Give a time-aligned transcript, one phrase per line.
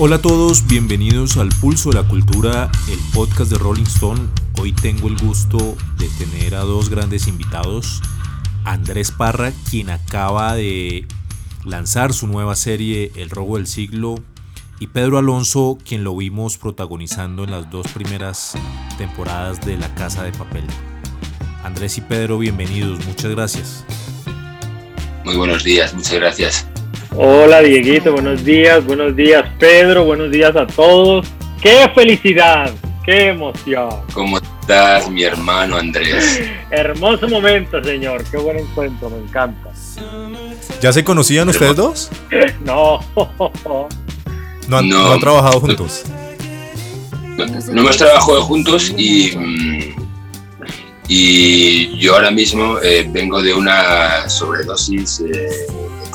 [0.00, 4.28] Hola a todos, bienvenidos al Pulso de la Cultura, el podcast de Rolling Stone.
[4.56, 8.00] Hoy tengo el gusto de tener a dos grandes invitados.
[8.62, 11.04] Andrés Parra, quien acaba de
[11.64, 14.14] lanzar su nueva serie El Robo del Siglo,
[14.78, 18.52] y Pedro Alonso, quien lo vimos protagonizando en las dos primeras
[18.98, 20.64] temporadas de La Casa de Papel.
[21.64, 23.84] Andrés y Pedro, bienvenidos, muchas gracias.
[25.24, 26.67] Muy buenos días, muchas gracias.
[27.20, 31.26] Hola Dieguito, buenos días, buenos días Pedro, buenos días a todos.
[31.60, 32.70] ¡Qué felicidad!
[33.04, 33.88] ¡Qué emoción!
[34.14, 36.40] ¿Cómo estás, mi hermano Andrés?
[36.70, 38.22] Hermoso momento, señor.
[38.30, 39.70] Qué buen encuentro, me encanta.
[40.80, 42.10] ¿Ya se conocían ustedes dos?
[42.64, 43.00] No.
[44.68, 44.98] ¿No han, No.
[44.98, 46.04] no han trabajado juntos?
[47.36, 49.80] No, no hemos trabajado juntos y, mm,
[51.08, 55.66] y yo ahora mismo eh, vengo de una sobredosis eh,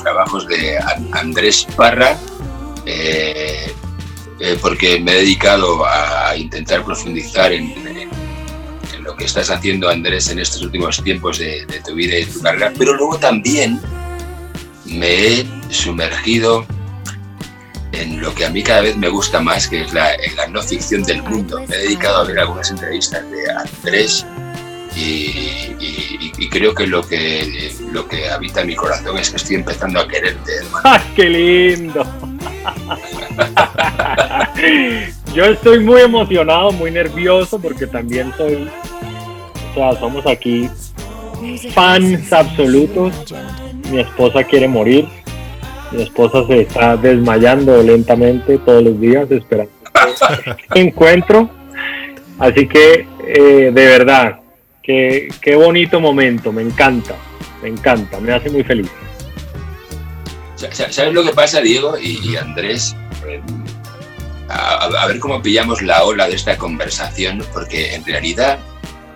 [0.04, 2.16] trabajos de An- Andrés Parra
[2.86, 3.72] eh,
[4.38, 7.74] eh, porque me he dedicado a intentar profundizar en,
[9.02, 12.40] lo que estás haciendo Andrés en estos últimos tiempos de, tu vida y de tu
[12.40, 13.80] carrera, pero luego también
[14.86, 16.66] me he sumergido
[17.92, 20.62] en lo que a mí cada vez me gusta más, que es la, la no
[20.62, 21.60] ficción del mundo.
[21.68, 24.26] Me he dedicado a ver algunas entrevistas de Andrés
[24.96, 29.98] y, creo que lo, que lo que habita en mi corazón es que estoy empezando
[29.98, 30.52] a quererte.
[30.84, 32.06] ¡Ay, qué lindo!
[35.34, 38.68] Yo estoy muy emocionado, muy nervioso porque también soy,
[39.70, 40.70] o sea, somos aquí
[41.72, 43.34] fans absolutos.
[43.90, 45.08] Mi esposa quiere morir.
[45.90, 49.72] Mi esposa se está desmayando lentamente todos los días esperando
[50.74, 51.50] encuentro.
[52.38, 54.40] Así que, eh, de verdad,
[54.84, 56.52] qué, bonito momento.
[56.52, 57.14] Me encanta,
[57.62, 58.90] me encanta, me hace muy feliz.
[60.56, 62.94] Sa- sa- ¿Sabes lo que pasa, Diego y, Andrés?
[63.26, 63.40] Eh,
[64.48, 68.58] A, ver cómo pillamos la ola de esta conversación, porque en realidad,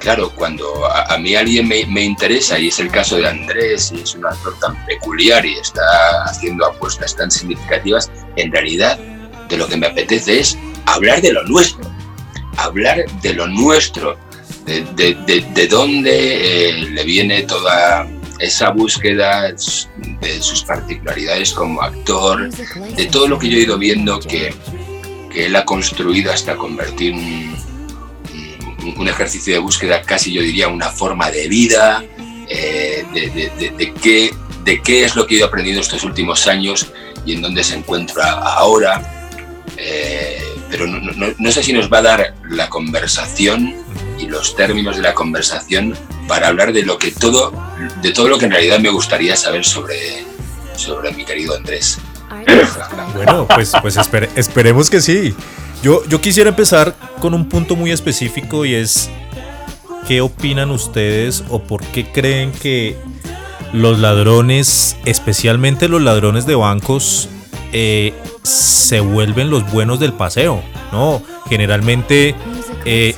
[0.00, 3.92] claro, cuando a, a mí alguien me, me interesa, y es el caso de Andrés,
[3.94, 5.82] y es un actor tan peculiar y está
[6.24, 8.98] haciendo apuestas tan significativas, en realidad
[9.48, 11.88] de lo que me apetece es hablar de lo nuestro,
[12.56, 14.16] hablar de lo nuestro,
[14.66, 18.06] de, de- de- de dónde eh, le viene toda
[18.38, 22.48] esa búsqueda de sus particularidades como actor,
[22.96, 24.54] de todo lo que yo he ido viendo que,
[25.32, 27.56] que él ha construido hasta convertir un,
[28.96, 32.04] un- ejercicio de búsqueda casi yo diría una forma de vida,
[32.48, 33.04] eh,
[33.76, 34.30] de, qué,
[34.64, 36.86] de qué es lo que he ido aprendiendo estos últimos años
[37.26, 39.30] y en dónde se encuentra ahora.
[39.76, 43.74] Eh, pero no, no- no sé si nos va a dar la conversación
[44.18, 45.96] y los términos de la conversación
[46.26, 47.52] para hablar de lo que todo,
[48.02, 50.24] de todo lo que en realidad me gustaría saber sobre,
[50.76, 51.98] sobre mi querido Andrés.
[53.14, 55.34] Bueno, pues, pues espere- esperemos que sí.
[55.82, 59.08] Yo, yo quisiera empezar con un punto muy específico y es
[60.06, 62.96] ¿qué opinan ustedes o por qué creen que
[63.72, 67.28] los ladrones, especialmente los ladrones de bancos,
[67.72, 68.12] eh,
[68.42, 70.62] se vuelven los buenos del paseo?
[70.90, 71.22] ¿No?
[71.48, 72.34] Generalmente
[72.84, 73.14] eh,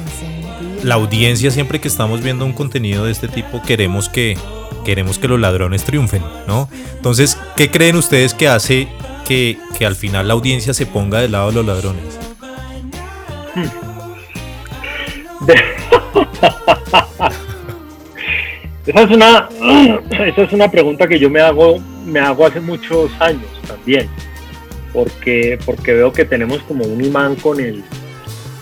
[0.83, 4.37] la audiencia siempre que estamos viendo un contenido de este tipo queremos que
[4.85, 6.69] queremos que los ladrones triunfen, ¿no?
[6.97, 8.89] Entonces, ¿qué creen ustedes que hace
[9.27, 12.19] que, que al final la audiencia se ponga del lado de los ladrones?
[18.87, 19.49] Esa es una,
[20.11, 24.09] esa es una pregunta que yo me hago, me hago hace muchos años también,
[24.93, 27.85] porque, porque veo que tenemos como un imán con el,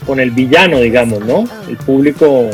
[0.09, 1.45] con el villano, digamos, ¿no?
[1.69, 2.49] El público.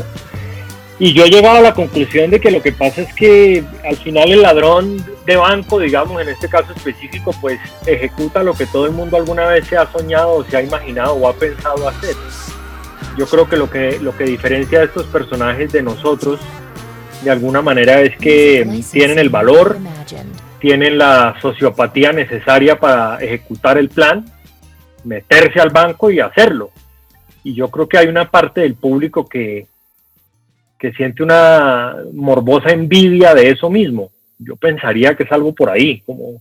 [0.99, 3.97] Y yo he llegado a la conclusión de que lo que pasa es que al
[3.97, 8.87] final el ladrón de banco, digamos, en este caso específico, pues ejecuta lo que todo
[8.87, 12.17] el mundo alguna vez se ha soñado se ha imaginado o ha pensado hacer.
[13.17, 16.41] Yo creo que lo que, lo que diferencia a estos personajes de nosotros
[17.23, 19.79] de alguna manera es que tienen el valor,
[20.59, 24.25] tienen la sociopatía necesaria para ejecutar el plan,
[25.05, 26.71] meterse al banco y hacerlo.
[27.45, 29.69] Y yo creo que hay una parte del público que,
[30.79, 34.11] que siente una morbosa envidia de eso mismo.
[34.39, 36.41] Yo pensaría que es algo por ahí, como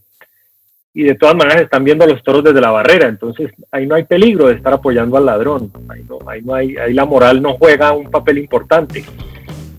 [0.96, 3.96] y de todas maneras están viendo a los toros desde la barrera, entonces ahí no
[3.96, 7.42] hay peligro de estar apoyando al ladrón, ahí, no, ahí, no hay, ahí la moral
[7.42, 9.04] no juega un papel importante.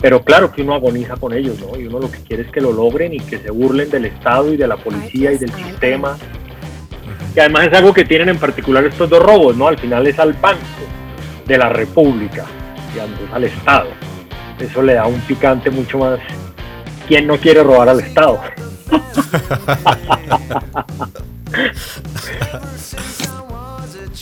[0.01, 1.79] Pero claro que uno agoniza con ellos, ¿no?
[1.79, 4.53] Y uno lo que quiere es que lo logren y que se burlen del Estado
[4.53, 6.17] y de la policía y del sistema.
[7.33, 9.67] Y además es algo que tienen en particular estos dos robos, ¿no?
[9.67, 10.59] Al final es al banco
[11.45, 12.45] de la República,
[12.93, 13.89] digamos, al Estado.
[14.59, 16.19] Eso le da un picante mucho más.
[17.07, 18.41] ¿Quién no quiere robar al Estado?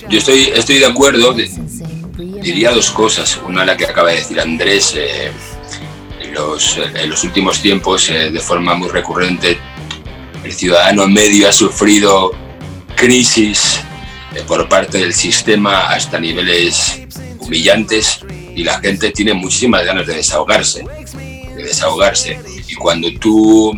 [0.09, 3.39] Yo estoy, estoy de acuerdo, diría dos cosas.
[3.47, 5.31] Una, la que acaba de decir Andrés, eh,
[6.21, 9.57] en, los, últimos tiempos, eh, de forma muy recurrente,
[10.43, 12.31] el ciudadano medio ha sufrido
[12.95, 13.81] crisis
[14.41, 17.01] por parte del sistema hasta niveles
[17.39, 18.19] humillantes
[18.55, 20.83] y la gente tiene muchísimas ganas de desahogarse,
[21.55, 22.39] de desahogarse.
[22.67, 23.73] Y cuando tú,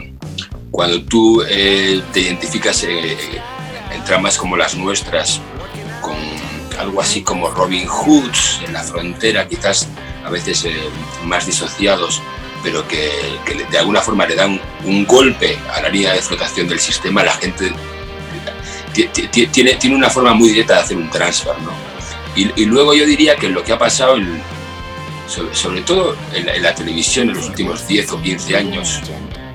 [0.71, 3.17] cuando tú eh, te identificas eh,
[3.93, 5.39] en tramas como las nuestras,
[6.01, 6.15] con
[6.79, 9.87] algo así como Robin Hoods en la frontera, quizás
[10.25, 10.65] a veces
[11.23, 12.21] más disociados,
[12.63, 13.11] pero que,
[13.45, 17.23] que, de alguna forma le dan un golpe a la línea de flotación del sistema,
[17.23, 17.71] la gente
[19.03, 21.71] tiene, tiene una forma muy directa de hacer un transfer, ¿no?
[22.35, 24.17] Y, luego yo diría que lo que ha pasado,
[25.53, 29.01] sobre, todo en la, televisión en los últimos 10 o 15 años,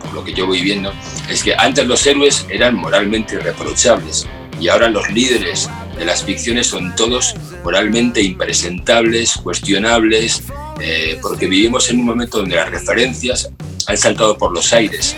[0.01, 0.93] por lo que yo voy viendo,
[1.29, 4.27] es que antes los héroes eran moralmente irreprochables
[4.59, 10.43] y ahora los líderes de las ficciones son todos moralmente impresentables, cuestionables,
[10.81, 13.51] eh, porque vivimos en un momento donde las referencias
[13.87, 15.15] han saltado por los aires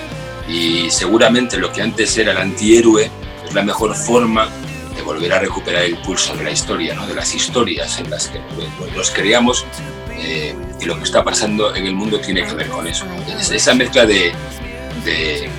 [0.49, 3.09] y seguramente lo que antes era el antihéroe
[3.55, 4.49] la mejor forma
[4.95, 7.07] de volver a recuperar el pulso de la historia, ¿no?
[7.07, 8.41] de las historias en las que
[8.95, 9.65] nos creamos
[10.15, 13.07] eh, y lo que está pasando en el mundo tiene que ver con eso.
[13.51, 14.33] Esa mezcla de,
[15.05, 15.51] de,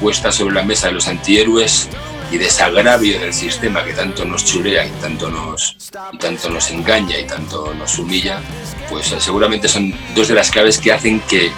[0.00, 1.88] puesta sobre la mesa de los antihéroes
[2.30, 5.76] y desagravio del sistema que tanto nos chulea y tanto nos,
[6.12, 8.40] y tanto nos engaña y tanto nos humilla,
[8.88, 11.50] pues eh, seguramente son dos de las claves que hacen que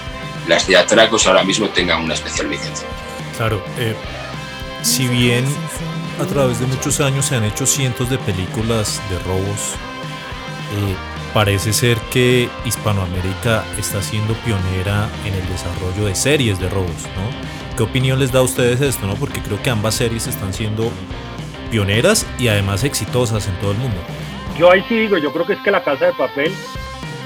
[0.49, 2.87] las de atracos ahora mismo tengan una especial vigencia.
[3.37, 3.94] Claro, eh,
[4.82, 5.44] si bien
[6.20, 9.75] a través de muchos años se han hecho cientos de películas de robos,
[10.76, 10.94] eh,
[11.32, 17.76] parece ser que Hispanoamérica está siendo pionera en el desarrollo de series de robos, ¿no?
[17.76, 19.14] ¿Qué opinión les da a ustedes esto, no?
[19.14, 20.90] Porque creo que ambas series están siendo
[21.70, 23.96] pioneras y además exitosas en todo el mundo.
[24.58, 26.52] Yo ahí sí digo, yo creo que es que la casa de papel,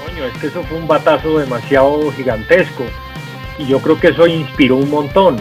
[0.05, 2.85] coño, es que eso fue un batazo demasiado gigantesco
[3.57, 5.37] y yo creo que eso inspiró un montón.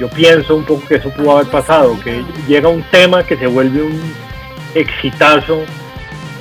[0.00, 3.46] Yo pienso un poco que eso pudo haber pasado, que llega un tema que se
[3.46, 4.00] vuelve un
[4.74, 5.60] exitazo.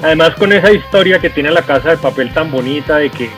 [0.01, 3.29] Además con esa historia que tiene la casa de papel tan bonita de que,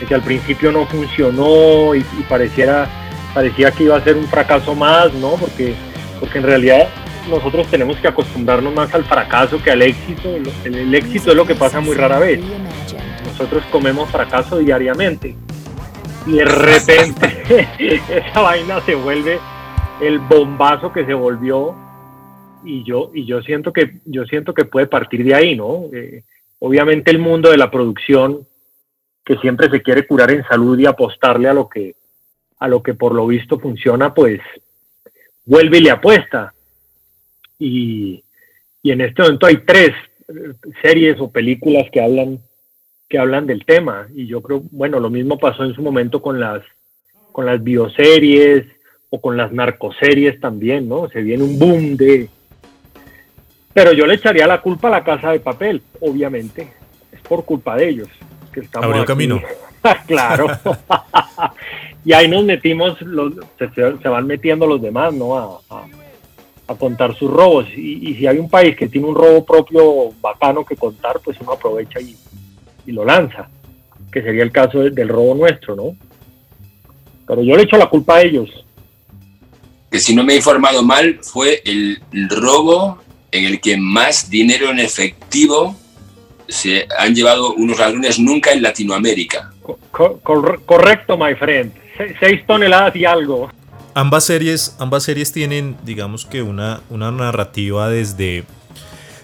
[0.00, 2.88] de que al principio no funcionó y, y, parecía
[3.76, 5.32] que iba a ser un fracaso más, ¿no?
[5.32, 5.74] Porque,
[6.18, 6.88] porque en realidad
[7.28, 10.34] nosotros tenemos que acostumbrarnos más al fracaso que al éxito.
[10.64, 12.40] El éxito es lo que pasa muy rara vez.
[13.26, 15.36] Nosotros comemos fracaso diariamente
[16.26, 17.68] y de repente
[18.08, 19.38] esa vaina se vuelve
[20.00, 21.74] el bombazo que se volvió
[22.64, 26.24] y yo y yo siento que yo siento que puede partir de ahí no eh,
[26.58, 28.46] obviamente el mundo de la producción
[29.24, 31.96] que siempre se quiere curar en salud y apostarle a lo que
[32.58, 34.40] a lo que por lo visto funciona pues
[35.44, 36.54] vuelve y le apuesta.
[37.58, 38.22] Y,
[38.82, 39.90] y en este momento hay tres
[40.82, 42.38] series o películas que hablan
[43.08, 44.08] que hablan del tema.
[44.14, 46.62] Y yo creo bueno lo mismo pasó en su momento con las
[47.32, 48.64] con las bioseries
[49.10, 52.28] o con las narcoseries también no se viene un boom de
[53.72, 56.72] pero yo le echaría la culpa a la casa de papel obviamente.
[57.12, 58.08] Es por culpa de ellos
[58.52, 59.40] que estamos abrió camino.
[60.06, 60.46] Claro.
[62.04, 65.84] Y ahí nos metimos los se, se, van metiendo los demás no a, a,
[66.68, 67.66] a contar sus robos.
[67.76, 71.36] Y, y si hay un país que tiene un robo propio bacano que contar pues
[71.40, 72.16] uno aprovecha y
[72.88, 73.48] y lo lanza,
[74.10, 75.94] que sería el caso de, del robo nuestro, ¿no?
[77.26, 78.48] Pero yo le echo la culpa a ellos.
[79.90, 82.98] Que si no me he informado mal, fue el robo
[83.30, 85.76] en el que más dinero en efectivo
[86.48, 89.52] se han llevado unos ladrones nunca en Latinoamérica.
[89.90, 91.72] Cor cor correcto, my friend.
[91.96, 93.50] Se seis toneladas y algo.
[93.94, 98.44] Ambas series, ambas series tienen, digamos que una, una narrativa desde,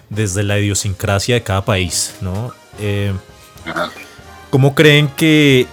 [0.09, 2.51] desde la idiosincrasia de cada país, ¿no?
[2.79, 3.13] Eh,
[4.49, 5.65] ¿Cómo creen que,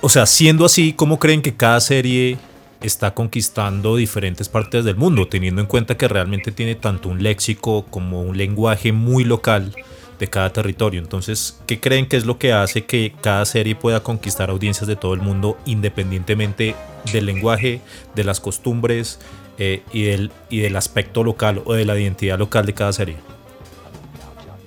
[0.00, 2.38] o sea, siendo así, cómo creen que cada serie
[2.82, 7.86] está conquistando diferentes partes del mundo, teniendo en cuenta que realmente tiene tanto un léxico
[7.90, 9.74] como un lenguaje muy local
[10.18, 11.00] de cada territorio?
[11.00, 14.96] Entonces, ¿qué creen que es lo que hace que cada serie pueda conquistar audiencias de
[14.96, 16.74] todo el mundo independientemente
[17.12, 17.80] del lenguaje,
[18.14, 19.18] de las costumbres
[19.58, 23.16] eh, y, del, y del aspecto local o de la identidad local de cada serie?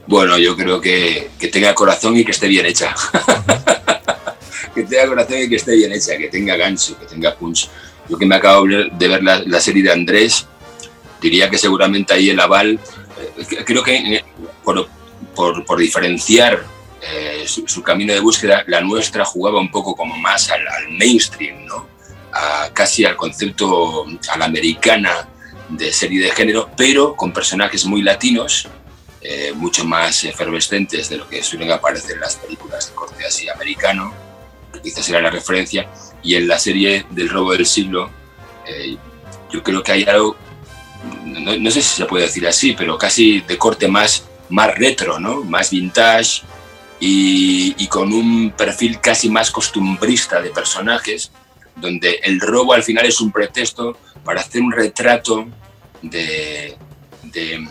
[0.08, 2.94] Bueno, yo creo que, que, tenga corazón y que esté bien hecha.
[4.76, 7.70] que tenga corazón y que esté bien hecha, que tenga gancho, que tenga punch.
[8.10, 10.48] Yo que me acabo de ver la, la serie de Andrés,
[11.22, 12.80] diría que seguramente ahí el aval,
[13.38, 14.26] eh, creo que eh,
[14.64, 14.88] por,
[15.34, 16.64] por, por diferenciar
[17.02, 20.92] eh, su, su, camino de búsqueda, la nuestra jugaba un poco como más al, al
[20.92, 21.88] mainstream, ¿no?
[22.32, 25.28] A, casi al concepto a la americana
[25.70, 28.68] de serie de género, pero con personajes muy latinos
[29.28, 33.50] eh, mucho más efervescentes de lo que suelen aparecer en las películas de corte así
[33.50, 34.14] americano,
[34.72, 35.90] que quizás era la referencia,
[36.26, 38.10] y en la serie del robo del siglo,
[38.68, 38.98] eh,
[39.52, 40.36] yo creo que hay algo,
[41.24, 45.44] no, sé si se puede decir así, pero casi de corte más, más retro, ¿no?
[45.44, 46.42] más vintage
[47.00, 51.32] y, y con un perfil casi más costumbrista de personajes,
[51.76, 55.46] donde el robo al final es un pretexto para hacer un retrato
[56.02, 56.76] de,
[57.24, 57.68] de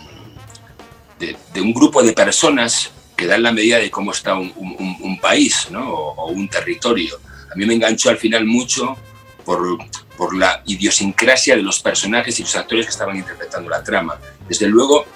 [1.19, 5.89] de, un grupo de personas que dan la medida de cómo está un, país ¿no?
[5.89, 7.19] o, un territorio.
[7.55, 8.97] A mí me enganchó al final mucho
[9.45, 9.79] por,
[10.17, 14.19] por la idiosincrasia de los personajes y los actores que estaban interpretando la trama.
[14.49, 15.07] Desde luego,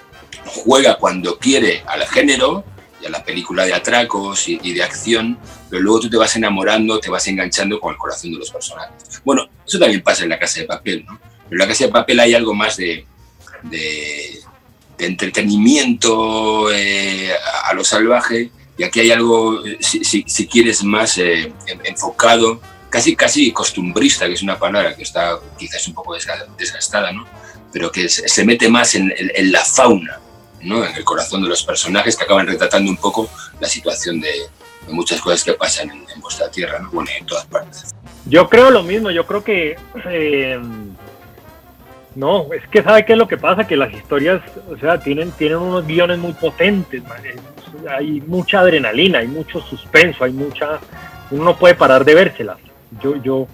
[0.47, 2.65] juega cuando quiere al género
[3.03, 7.01] y a la película de atracos y, de acción, pero luego tú te vas enamorando,
[7.01, 9.21] te vas enganchando con el corazón de los personajes.
[9.25, 11.19] Bueno, eso también pasa en la Casa de Papel, ¿no?
[11.49, 13.05] Pero en la Casa de Papel hay algo más de,
[14.99, 17.31] de entretenimiento eh,
[17.65, 23.53] a, lo salvaje y aquí hay algo, si, si, quieres, más eh, enfocado, casi, casi
[23.53, 27.27] costumbrista, que es una palabra que está quizás un poco desgastada, ¿no?
[27.73, 29.13] pero que se, mete más en,
[29.51, 30.21] la fauna,
[30.63, 30.85] ¿no?
[30.85, 33.29] en el corazón de los personajes que acaban retratando un poco
[33.61, 34.31] la situación de,
[34.91, 36.91] muchas cosas que pasan en, vuestra tierra, ¿no?
[36.93, 37.95] bueno, en todas partes.
[38.27, 39.77] Yo creo lo mismo, yo creo que...
[40.07, 40.61] Eh,
[42.15, 45.31] no, es que sabe qué es lo que pasa, que las historias, o sea, tienen,
[45.33, 47.03] tienen unos guiones muy potentes,
[47.91, 50.79] hay mucha adrenalina, hay mucho suspenso, hay mucha,
[51.31, 52.59] uno no puede parar de vérselas.
[53.03, 53.47] Yo, yo,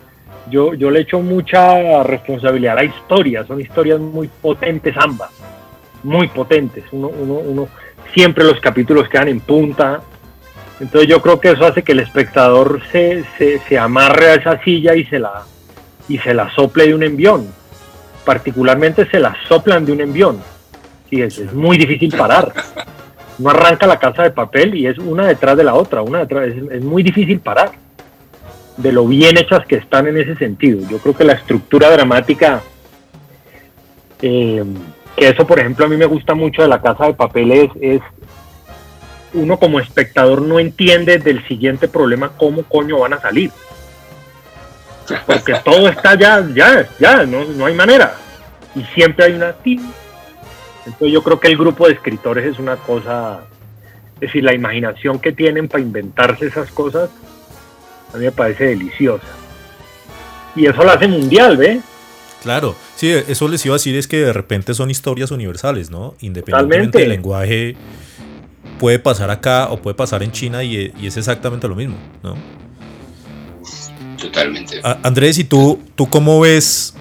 [0.51, 5.31] yo, yo le echo mucha responsabilidad a la historia, son historias muy potentes ambas,
[6.03, 6.85] muy potentes.
[6.93, 7.69] Uno, uno, uno,
[8.13, 10.01] siempre los capítulos quedan en punta.
[10.81, 14.63] Entonces yo creo que eso hace que el espectador se, se, se amarre a esa
[14.63, 15.45] silla y se la,
[16.09, 17.47] y se la sople de un envión
[18.25, 20.39] particularmente se la soplan de un envión.
[21.11, 22.53] Sí, es, muy difícil parar.
[23.39, 26.49] No arranca la casa de papel y es una detrás de la otra, una detrás,
[26.49, 27.73] es, muy difícil parar
[28.77, 30.87] de lo bien hechas que están en ese sentido.
[30.89, 32.63] Yo creo que la estructura dramática,
[34.23, 34.65] eh,
[35.17, 37.71] que eso por ejemplo a mí me gusta mucho de la casa de papel es,
[37.81, 38.01] es
[39.35, 43.51] uno como espectador no entiende del siguiente problema cómo coño van a salir.
[45.27, 48.15] Porque todo está ya, ya, ya, no, no hay manera.
[48.75, 49.55] Y siempre hay una.
[50.87, 53.45] Entonces yo creo que el grupo de escritores es una cosa,
[54.17, 57.11] es decir, la imaginación que tienen para inventarse esas cosas,
[58.13, 59.27] a mí me parece deliciosa.
[60.55, 61.81] Y eso lo hace mundial, ¿ve?
[62.43, 66.15] Claro, sí, eso les iba a decir es que de repente son historias universales, ¿no?
[66.21, 67.75] Independientemente del lenguaje,
[68.79, 72.37] puede pasar acá o puede pasar en China y, y es exactamente lo mismo, ¿no?
[74.21, 74.81] Totalmente.
[75.03, 76.95] Andrés, ¿y tú, tú cómo ves?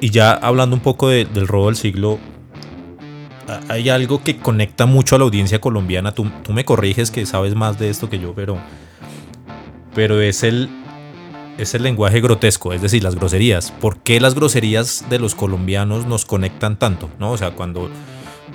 [0.00, 2.18] Y ya hablando un poco del robo del siglo,
[3.68, 6.12] hay algo que conecta mucho a la audiencia colombiana.
[6.12, 8.58] Tú, tú, me corriges que sabes más de esto que yo, pero,
[9.94, 10.68] pero es el,
[11.58, 13.70] es el lenguaje grotesco, es decir, las groserías.
[13.70, 17.10] ¿Por qué las groserías de los colombianos nos conectan tanto?
[17.18, 17.32] ¿no?
[17.32, 17.90] O sea, cuando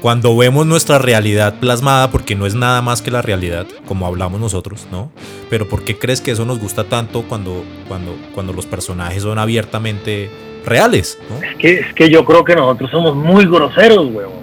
[0.02, 4.40] cuando vemos nuestra realidad plasmada, porque no es nada más que la realidad, como hablamos
[4.40, 5.12] nosotros, ¿no?
[5.50, 9.40] Pero ¿por qué crees que eso nos gusta tanto cuando, cuando, cuando los personajes son
[9.40, 10.30] abiertamente
[10.66, 11.20] reales?
[11.42, 14.39] Es, que, es que yo creo que nosotros somos muy groseros, huevón.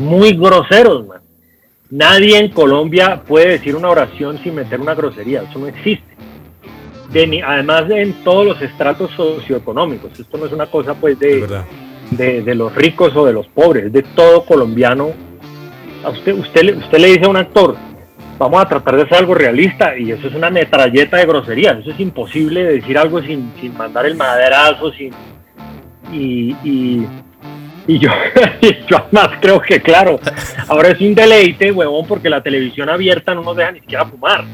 [0.00, 1.20] Muy groseros, man.
[1.90, 6.16] Nadie en Colombia puede decir una oración sin meter una grosería, eso no existe.
[7.12, 11.44] De además, en todos los estratos socioeconómicos, esto no es una cosa pues de
[12.10, 15.12] de, los ricos o de los pobres, de todo colombiano.
[16.04, 17.76] A usted, usted, usted le dice a un actor,
[18.38, 21.90] vamos a tratar de hacer algo realista y eso es una metralleta de groserías, eso
[21.90, 25.12] es imposible decir algo sin, sin mandar el maderazo, sin...
[26.12, 27.06] Y, y,
[27.90, 28.08] y yo,
[28.88, 30.20] yo además creo que claro,
[30.68, 34.44] ahora es un deleite, huevón, porque la televisión abierta no nos deja ni siquiera fumar.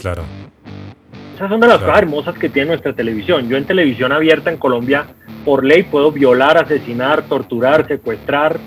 [0.00, 0.22] Claro.
[1.34, 3.48] Esas son de las cosas hermosas que tiene nuestra televisión.
[3.48, 5.06] Yo en televisión abierta en Colombia,
[5.44, 8.60] por ley, puedo violar, asesinar, torturar, secuestrar,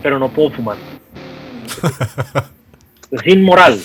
[0.00, 0.76] pero no puedo fumar.
[3.10, 3.80] es inmoral.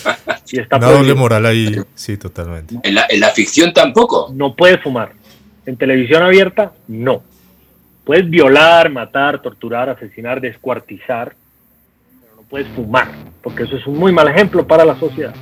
[0.48, 2.76] Y está Una doble moral ahí, sí, totalmente.
[2.84, 4.30] ¿En la, ¿En la ficción tampoco?
[4.32, 5.12] No puedes fumar.
[5.66, 7.22] En televisión abierta, no.
[8.04, 11.34] Puedes violar, matar, torturar, asesinar, descuartizar,
[12.20, 13.08] pero no puedes fumar,
[13.42, 15.34] porque eso es un muy mal ejemplo para la sociedad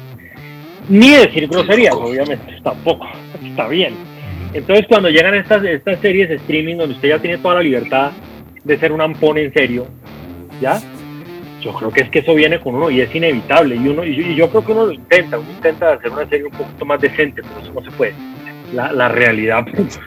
[0.89, 3.07] ni decir groserías, obviamente, tampoco,
[3.45, 3.95] está bien.
[4.53, 8.13] Entonces cuando llegan estas, estas series de streaming donde usted ya tiene toda la libertad
[8.65, 9.87] de ser un ampón en serio,
[10.61, 10.81] ¿ya?
[11.61, 13.77] Yo creo que es que eso viene con uno y es inevitable.
[13.77, 16.53] Y, uno, y, yo, creo que uno lo intenta, uno intenta hacer una serie un
[16.53, 18.15] poquito más decente, pero eso no se puede.
[18.73, 20.01] La, realidad pues,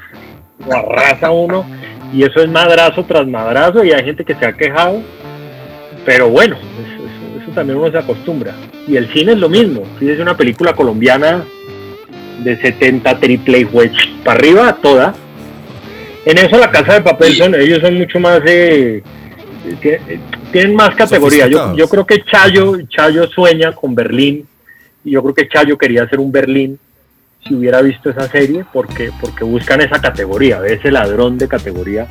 [0.69, 1.65] arrasa uno
[2.15, 5.01] y eso es madrazo tras madrazo y hay gente que se ha quejado
[6.05, 8.53] pero bueno, eso, también uno se acostumbra.
[8.87, 9.83] Y el cine es lo mismo.
[9.99, 11.43] Si es una película colombiana
[12.43, 15.15] de 70 triple wedge para arriba, toda.
[16.25, 19.01] En eso la casa de papel son, ellos son mucho más eh,
[20.51, 21.47] tienen más categoría.
[21.47, 24.45] Yo, yo creo que Chayo, Chayo sueña con Berlín
[25.03, 26.79] y yo creo que Chayo quería hacer un Berlín
[27.47, 32.07] si hubiera visto esa serie porque, porque buscan esa categoría, ese ladrón de categoría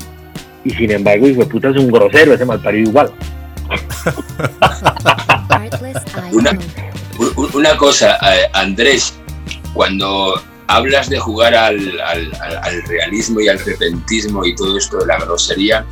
[0.64, 3.12] y sin embargo, hijo de puta es un grosero ese malparido igual.
[6.32, 6.56] una,
[7.52, 9.14] una cosa, eh, Andrés,
[9.72, 11.80] cuando hablas de jugar al,
[12.86, 15.84] realismo y al repentismo y todo esto de la grosería,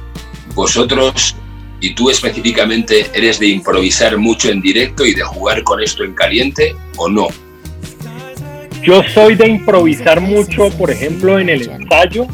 [0.54, 1.34] vosotros
[1.80, 6.14] y tú específicamente eres de improvisar mucho en directo y de jugar con esto en
[6.14, 7.26] caliente o no?
[8.82, 12.26] Yo soy de improvisar mucho, por ejemplo, en el ensayo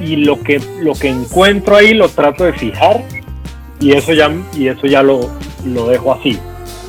[0.00, 3.04] y lo que, lo que encuentro ahí lo trato de fijar
[3.80, 5.30] y eso ya, y eso ya lo,
[5.64, 6.36] lo dejo así,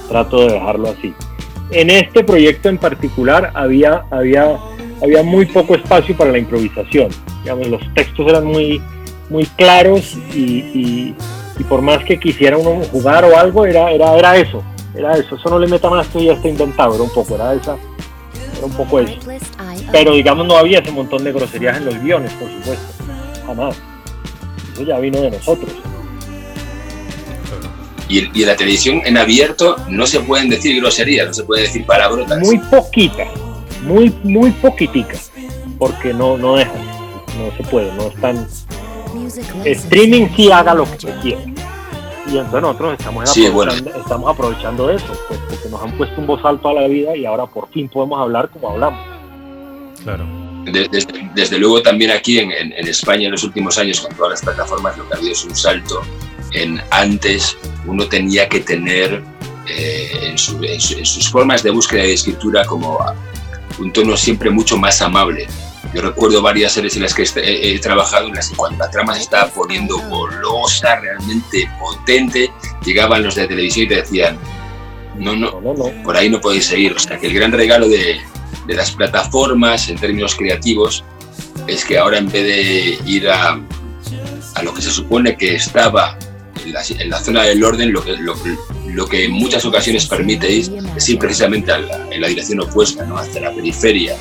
[0.07, 1.13] trato de dejarlo así.
[1.71, 4.57] En este proyecto en particular había, había,
[5.03, 7.09] había muy poco espacio para la improvisación.
[7.43, 8.81] Digamos, los textos eran muy,
[9.29, 11.13] muy claros y,
[11.67, 14.63] por más que quisiera uno jugar o algo, era, era, era eso,
[14.95, 15.35] era eso.
[15.35, 17.77] Eso no le meta más que ya está inventado, era un poco, era esa,
[18.59, 19.17] era un poco eso.
[19.91, 22.85] Pero digamos no había ese montón de groserías en los guiones, por supuesto,
[23.45, 23.75] jamás.
[24.73, 25.71] Eso ya vino de nosotros.
[28.07, 31.85] Y, en la televisión en abierto no se pueden decir groserías, no se puede decir
[31.85, 32.39] palabrotas.
[32.39, 33.27] Muy poquitas,
[33.83, 35.31] muy, muy poquiticas,
[35.77, 36.85] porque no, no dejan,
[37.37, 38.47] no se puede, no están.
[39.63, 41.41] Streaming sí haga lo que quiera.
[42.31, 46.45] Y entonces nosotros estamos, aprovechando, estamos aprovechando eso, pues, porque nos han puesto un voz
[46.45, 48.99] alto a la vida y ahora por fin podemos hablar como hablamos.
[50.03, 50.25] Claro.
[51.33, 54.95] Desde, luego también aquí en, en, España en los últimos años con todas las plataformas
[54.97, 56.01] lo que ha habido es un salto
[56.51, 59.23] en antes uno tenía que tener
[59.67, 62.99] eh, en, sus formas de búsqueda y escritura como
[63.77, 65.47] un tono siempre mucho más amable.
[65.93, 69.15] Yo recuerdo varias series en las que he, trabajado en las que cuando la trama
[69.15, 72.51] se estaba poniendo golosa, realmente potente,
[72.85, 74.37] llegaban los de televisión y te decían,
[75.17, 75.51] no, no,
[76.03, 76.93] por ahí no podéis seguir.
[76.93, 78.21] O sea, que el gran regalo de,
[78.67, 81.03] de las plataformas en términos creativos
[81.67, 83.59] es que ahora en vez de ir a,
[84.55, 86.17] a lo que se supone que estaba
[86.65, 88.17] en la, zona del orden lo que,
[88.93, 91.71] lo, que en muchas ocasiones permitéis es ir precisamente
[92.11, 93.17] en la dirección opuesta, ¿no?
[93.17, 94.15] hacia la periferia,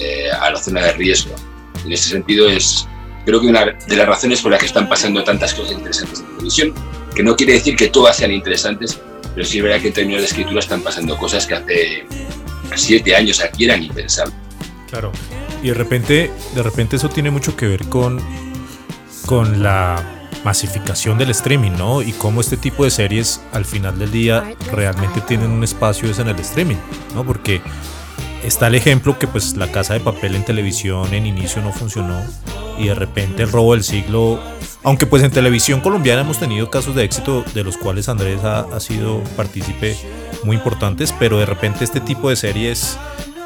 [0.00, 1.34] eh, a la zona de riesgo.
[1.84, 2.86] En ese sentido es,
[3.24, 6.26] creo que una de las razones por las que están pasando tantas cosas interesantes en
[6.26, 6.74] televisión,
[7.14, 8.98] que no quiere decir que todas sean interesantes,
[9.34, 12.06] pero sí es verdad que en términos de escritura están pasando cosas que hace
[12.74, 14.34] siete años aquí eran impensables.
[14.88, 15.12] Claro,
[15.62, 18.20] y de repente, de repente eso tiene mucho que ver con,
[19.26, 22.02] con la masificación del streaming, ¿no?
[22.02, 26.18] Y cómo este tipo de series al final del día realmente tienen un espacio es
[26.18, 26.76] en el streaming,
[27.14, 27.24] ¿no?
[27.24, 27.60] Porque
[28.48, 32.20] está el ejemplo que pues la casa de papel en televisión en inicio no funcionó
[32.78, 34.40] y de repente el robo del siglo,
[34.82, 38.80] aunque pues en televisión colombiana hemos tenido casos de éxito de los cuales Andrés ha,
[38.80, 39.96] sido partícipe
[40.44, 42.98] muy importantes, pero de repente este tipo de series,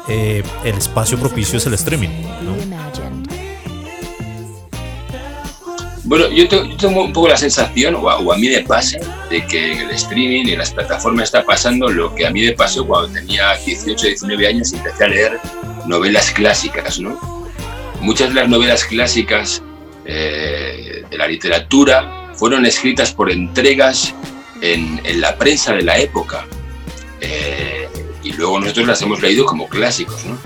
[0.07, 2.09] eh, el espacio propicio es el streaming,
[2.43, 2.55] ¿no?
[6.05, 8.97] Bueno, yo, tengo un poco la sensación, o a, mí me pasa,
[9.33, 12.45] de que en el streaming y en las plataformas está pasando lo que a mí
[12.45, 15.39] me pasó cuando tenía 18, 19 años y empecé a leer
[15.87, 17.19] novelas clásicas, ¿no?
[17.99, 19.63] Muchas de las novelas clásicas
[20.05, 24.13] eh, de la literatura fueron escritas por entregas
[24.61, 26.45] en, la prensa de la época.
[27.19, 27.89] Eh,
[28.23, 30.37] y luego nosotros las hemos leído como clásicos, ¿no?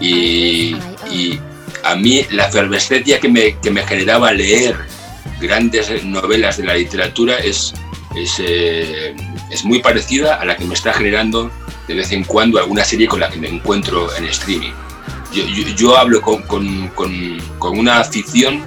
[0.00, 0.76] Y,
[1.84, 4.76] a mí la efervescencia que me, que me generaba leer
[5.40, 7.74] grandes novelas de la literatura es,
[8.16, 9.14] es, eh,
[9.50, 11.50] es, muy parecida a la que me está generando
[11.88, 14.72] de vez en cuando alguna serie con la que me encuentro en streaming.
[15.32, 15.44] Yo,
[15.76, 18.62] yo, hablo con, con, con, una afición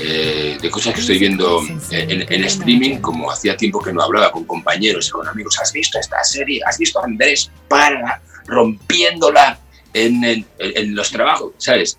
[0.00, 4.32] eh, de cosas que estoy viendo en, en, streaming, como hacía tiempo que no hablaba
[4.32, 5.58] con compañeros y con amigos.
[5.60, 6.60] ¿Has visto esta serie?
[6.66, 9.60] ¿Has visto a Andrés para rompiéndola
[9.94, 11.52] en, en, en los trabajos?
[11.58, 11.98] ¿Sabes?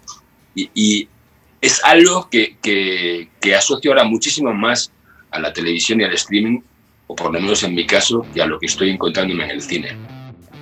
[0.54, 1.08] Y, y,
[1.64, 4.92] es algo que, que, asocio ahora muchísimo más
[5.32, 6.60] a la televisión y al streaming,
[7.08, 9.62] o por lo menos en mi caso, que a lo que estoy encontrándome en el
[9.62, 9.98] cine.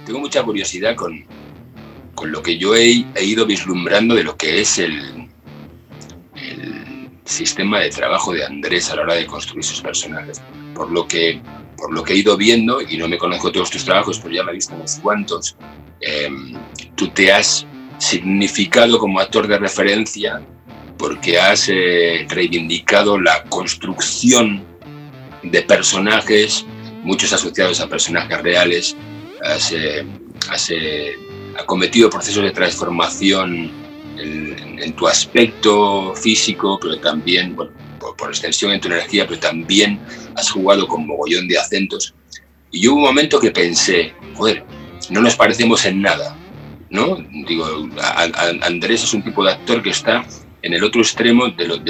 [0.06, 1.26] Tengo mucha curiosidad con,
[2.16, 5.28] con lo que yo he, ido vislumbrando de lo que es el,
[6.36, 10.42] el sistema de trabajo de Andrés a la hora de construir sus personajes.
[10.74, 11.42] Por lo que,
[11.78, 14.44] por lo que he ido viendo, y no me conozco todos tus trabajos, pero ya
[14.44, 15.56] me he visto unos cuantos,
[16.02, 16.56] em,
[16.96, 17.66] tú te has
[18.00, 20.42] significado como actor de referencia
[20.98, 24.64] porque has eh, reivindicado la construcción
[25.44, 26.66] de personajes,
[27.04, 28.96] muchos asociados a personajes reales,
[29.44, 30.06] has, eh,
[30.70, 31.16] eh,
[31.66, 33.72] cometido procesos de transformación
[34.18, 37.72] en, tu aspecto físico, pero también, por,
[38.30, 40.00] extensión en tu energía, pero también
[40.36, 42.14] has jugado con mogollón de acentos.
[42.72, 44.64] Y hubo un momento que pensé, joder,
[45.10, 46.36] no nos parecemos en nada,
[46.90, 47.18] ¿no?
[47.48, 47.90] Digo,
[48.64, 50.26] Andrés es un tipo de actor que está
[50.62, 51.84] en el otro extremo de lo,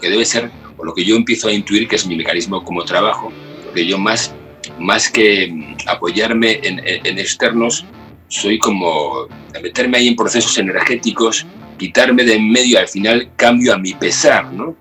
[0.00, 2.84] que debe ser, o lo que yo empiezo a intuir que es mi mecanismo como
[2.84, 3.32] trabajo,
[3.64, 4.34] porque yo más,
[4.78, 7.84] más que apoyarme en, externos,
[8.28, 9.28] soy como
[9.62, 11.46] meterme ahí en procesos energéticos,
[11.78, 14.74] quitarme de en medio, al final cambio a mi pesar, ¿no?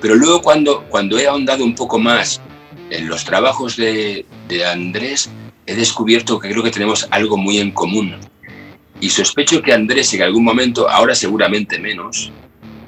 [0.00, 2.40] Pero luego cuando, cuando he ahondado un poco más
[2.90, 4.26] en los trabajos de
[4.66, 5.30] Andrés,
[5.66, 8.16] he descubierto que creo que tenemos algo muy en común.
[9.00, 12.32] Y sospecho que Andrés en algún momento, ahora seguramente menos,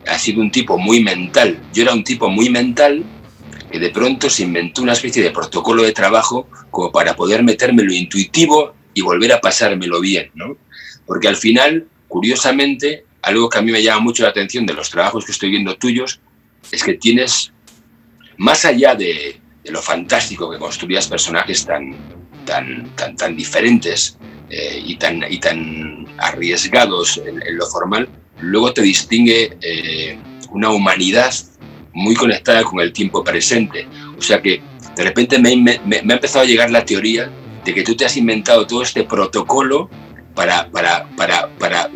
[0.06, 1.58] ha sido un tipo muy mental.
[1.72, 3.04] Yo era un tipo muy mental
[3.70, 7.82] que de pronto se inventó una especie de protocolo de trabajo como para poder meterme
[7.82, 10.56] lo intuitivo y volver a pasármelo bien, ¿no?
[11.04, 14.90] Porque al final, curiosamente, algo que a mí me llama mucho la atención de los
[14.90, 16.20] trabajos que estoy viendo tuyos
[16.70, 17.52] es que tienes,
[18.36, 21.96] más allá de, lo fantástico que construías personajes tan,
[22.46, 24.16] tan, tan, tan diferentes
[24.48, 28.08] eh, y, tan, y tan arriesgados en, lo formal,
[28.40, 30.18] luego te distingue eh,
[30.50, 31.34] una humanidad
[31.92, 33.86] muy conectada con el tiempo presente.
[34.16, 34.62] O sea que
[34.96, 37.30] de repente me, me, me, ha empezado a llegar la teoría
[37.64, 39.90] de que tú te has inventado todo este protocolo
[40.34, 41.90] para, para, para, para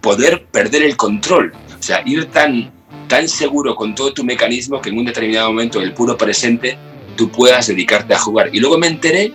[0.00, 1.52] poder perder el control.
[1.78, 2.72] O sea, ir tan,
[3.08, 6.78] tan seguro con todo tu mecanismo que en un determinado momento, en el puro presente,
[7.16, 8.50] tú puedas dedicarte a jugar.
[8.52, 9.32] Y luego me enteré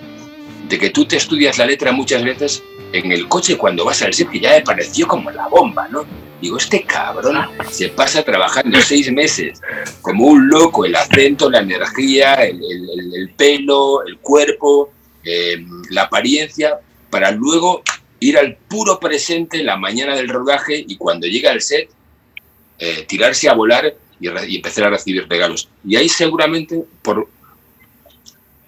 [0.67, 4.13] de que tú te estudias la letra muchas veces en el coche cuando vas al
[4.13, 6.05] set, que ya me pareció como la bomba, ¿no?
[6.41, 7.37] Digo, este cabrón
[7.69, 9.59] se pasa trabajando seis meses
[10.01, 14.91] como un loco, el acento, la energía, el, el, pelo, el cuerpo,
[15.23, 17.81] eh, la apariencia, para luego
[18.19, 21.89] ir al puro presente en la mañana del rodaje y cuando llega al set,
[22.77, 25.69] eh, tirarse a volar y, y, empezar a recibir regalos.
[25.83, 27.27] Y ahí seguramente, por,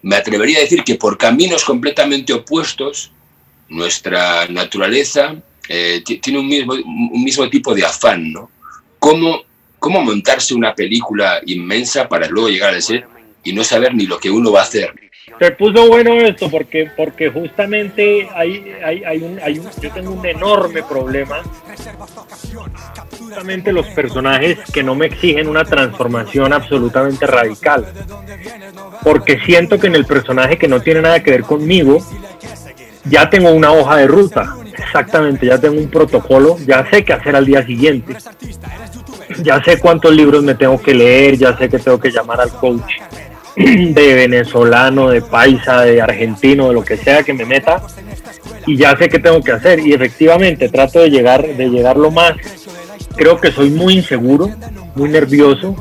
[0.01, 3.11] me atrevería a decir que por caminos completamente opuestos,
[3.67, 5.35] nuestra naturaleza
[5.67, 8.49] eh, tiene un mismo, un mismo tipo de afán, ¿no?
[8.97, 9.43] ¿Cómo,
[9.77, 13.05] ¿Cómo montarse una película inmensa para luego llegar al set
[13.43, 14.93] y no saber ni lo que uno va a hacer?
[15.37, 20.11] Se puso bueno esto porque, porque justamente hay, hay, hay, un, hay un, yo tengo
[20.11, 21.41] un enorme problema.
[23.17, 27.87] Justamente los personajes que no me exigen una transformación absolutamente radical.
[29.03, 31.99] Porque siento que en el personaje que no tiene nada que ver conmigo,
[33.05, 34.55] ya tengo una hoja de ruta.
[34.77, 38.15] Exactamente, ya tengo un protocolo, ya sé qué hacer al día siguiente.
[39.41, 42.49] Ya sé cuántos libros me tengo que leer, ya sé que tengo que llamar al
[42.51, 42.93] coach
[43.55, 47.81] de venezolano, de paisa, de argentino, de lo que sea que me meta
[48.65, 49.79] y ya sé qué tengo que hacer.
[49.79, 52.33] Y efectivamente trato de llegar de llegar lo más.
[53.15, 54.49] Creo que soy muy inseguro,
[54.95, 55.75] muy nervioso.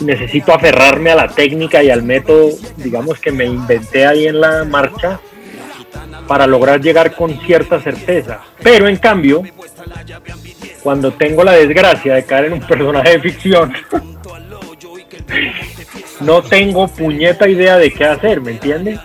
[0.00, 4.64] Necesito aferrarme a la técnica y al método, digamos que me inventé ahí en la
[4.64, 5.20] marcha
[6.26, 8.40] para lograr llegar con cierta certeza.
[8.62, 9.42] Pero en cambio,
[10.82, 13.72] cuando tengo la desgracia de caer en un personaje de ficción,
[16.20, 19.00] no tengo puñeta idea de qué hacer, ¿me entiendes?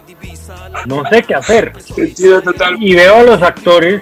[0.86, 1.74] No sé qué hacer.
[2.80, 4.02] Y veo a los actores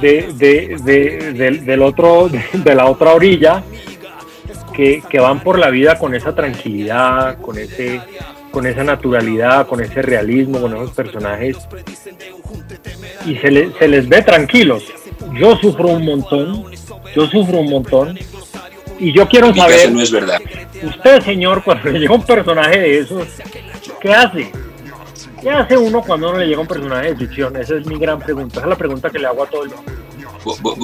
[0.00, 3.62] de, del otro, de la otra orilla
[4.72, 8.00] que, van por la vida con esa tranquilidad, con ese
[8.50, 11.56] con esa naturalidad, con ese realismo, con esos personajes
[13.24, 14.84] y se, se les ve tranquilos.
[15.38, 16.66] Yo sufro un montón,
[17.16, 18.18] yo sufro un montón
[19.02, 19.90] y yo quiero saber.
[19.90, 20.40] no es verdad.
[20.80, 23.26] Usted, señor, cuando le llega un personaje de esos,
[24.00, 24.52] ¿qué hace?
[25.40, 27.56] ¿Qué hace uno cuando uno le llega un personaje de ficción?
[27.56, 28.60] Esa es mi gran pregunta.
[28.60, 29.92] Esa es la pregunta que le hago a todo el mundo.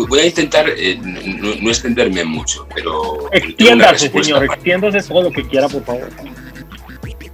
[0.09, 3.29] Voy a intentar eh, no, extenderme mucho, pero.
[3.33, 6.09] Extiéndase, señor, extiéndase todo lo que quiera, por favor.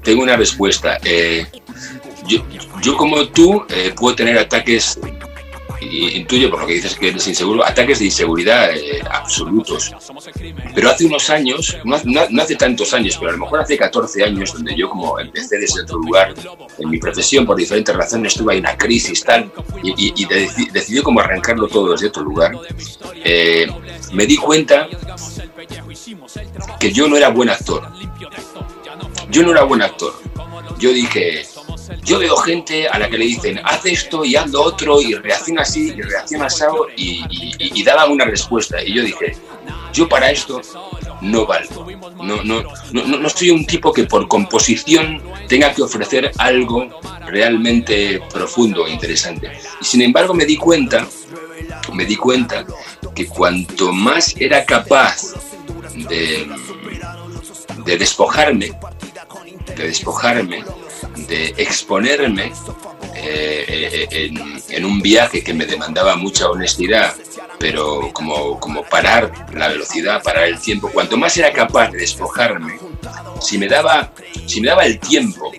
[0.03, 0.99] Tengo una respuesta.
[1.03, 1.47] Eh,
[2.27, 2.45] yo,
[2.83, 4.99] yo, como tú, eh, puedo tener ataques
[5.91, 9.93] intuyo por lo que dices que eres inseguro, ataques de inseguridad eh, absolutos.
[10.75, 11.97] Pero hace unos años, no,
[12.43, 15.83] hace tantos años, pero a lo mejor hace 14 años, donde yo como empecé desde
[15.83, 16.35] otro lugar,
[16.79, 19.51] en mi profesión, por diferentes razones, tuve una crisis tal,
[19.83, 20.27] y, y,
[20.73, 22.53] decidí como arrancarlo todo desde otro lugar,
[23.25, 23.67] eh,
[24.13, 24.89] me di cuenta
[26.79, 27.89] que yo no era buen actor.
[29.31, 30.13] Yo no era buen actor.
[30.79, 31.45] Yo dije,
[32.03, 35.15] yo veo gente a la que le dicen, haz esto y haz lo otro, y
[35.15, 36.65] reacciona así, y reacciona así,
[36.97, 37.25] y,
[37.81, 38.83] y, daban una respuesta.
[38.83, 39.37] Y yo dije,
[39.93, 40.61] yo para esto
[41.21, 41.87] no valgo.
[42.23, 46.89] No, no, no, no soy un tipo que por composición tenga que ofrecer algo
[47.27, 49.53] realmente profundo e interesante.
[49.81, 51.07] Y sin embargo me di cuenta,
[51.93, 52.65] me di cuenta
[53.15, 55.35] que cuanto más era capaz
[55.95, 56.49] de,
[57.85, 58.73] de despojarme,
[59.77, 60.65] de despojarme,
[61.17, 62.53] de exponerme
[63.15, 67.15] eh, en, en, un viaje que me demandaba mucha honestidad,
[67.59, 72.79] pero como, como parar la velocidad, parar el tiempo, cuanto más era capaz de despojarme,
[73.41, 74.13] si me daba,
[74.47, 75.53] si me daba el tiempo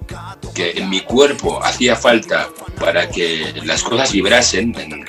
[0.53, 5.05] que en mi cuerpo hacía falta para que las cosas vibrasen en,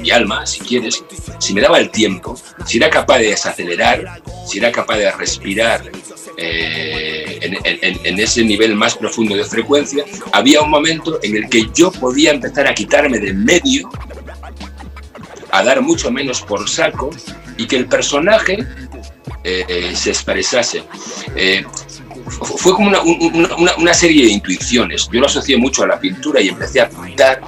[0.00, 1.04] mi alma, si quieres,
[1.38, 5.82] si me daba el tiempo, si era capaz de desacelerar, si era capaz de respirar
[6.36, 11.90] eh, en, ese nivel más profundo de frecuencia, había un momento en el que yo
[11.90, 13.90] podía empezar a quitarme de medio,
[15.50, 17.10] a dar mucho menos por saco
[17.56, 18.66] y que el personaje
[19.44, 20.84] eh, se expresase.
[21.36, 21.64] Eh,
[22.56, 22.90] fue como
[23.78, 25.08] una, serie de intuiciones.
[25.12, 27.40] Yo lo asocié mucho a la pintura y empecé a pintar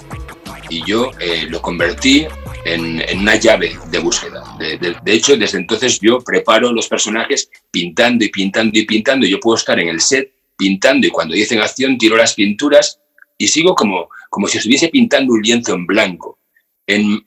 [0.69, 1.11] y yo
[1.49, 2.27] lo convertí
[2.65, 4.43] en, una llave de búsqueda.
[4.59, 9.27] De, hecho, desde entonces yo preparo los personajes pintando y pintando y pintando.
[9.27, 13.01] Yo puedo estar en el set pintando y cuando dicen acción tiro las pinturas
[13.37, 16.39] y sigo como, como si estuviese pintando un lienzo en blanco.
[16.87, 17.27] En,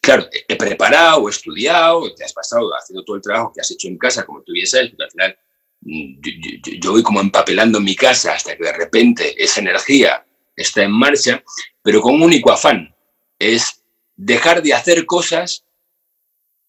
[0.00, 3.88] claro, he preparado, he estudiado, te has pasado haciendo todo el trabajo que has hecho
[3.88, 5.38] en casa, como tú bien sabes, al final
[5.82, 10.24] mm, yo, yo, voy como empapelando mi casa hasta que de repente esa energía
[10.56, 11.42] está en marcha,
[11.82, 12.94] pero con un único afán,
[13.38, 13.77] es
[14.18, 15.64] dejar de hacer cosas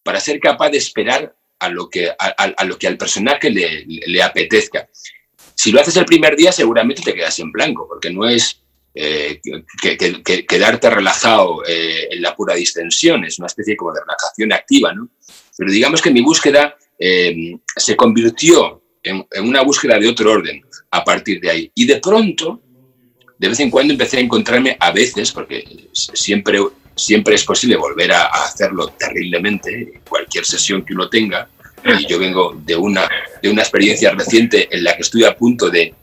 [0.04, 4.88] para ser capaz de esperar a lo que, a, lo que al personaje le, apetezca.
[5.54, 8.62] Si lo haces el primer día, seguramente te quedas en blanco, porque no es
[8.96, 9.42] eh,
[9.82, 14.94] que, quedarte relajado eh, en la pura distensión, es una especie como de relajación activa,
[14.94, 15.10] ¿no?
[15.58, 21.04] Pero digamos que mi búsqueda eh, se convirtió en, una búsqueda de otro orden a
[21.04, 21.72] partir de ahí.
[21.76, 22.62] Y de pronto,
[23.38, 26.60] de vez en cuando empecé a encontrarme, a veces, porque siempre
[27.00, 31.48] siempre es posible volver a, hacerlo terriblemente, cualquier sesión que uno tenga.
[31.98, 33.10] Y yo vengo de una,
[33.42, 35.94] de una experiencia reciente en la que estoy a punto de,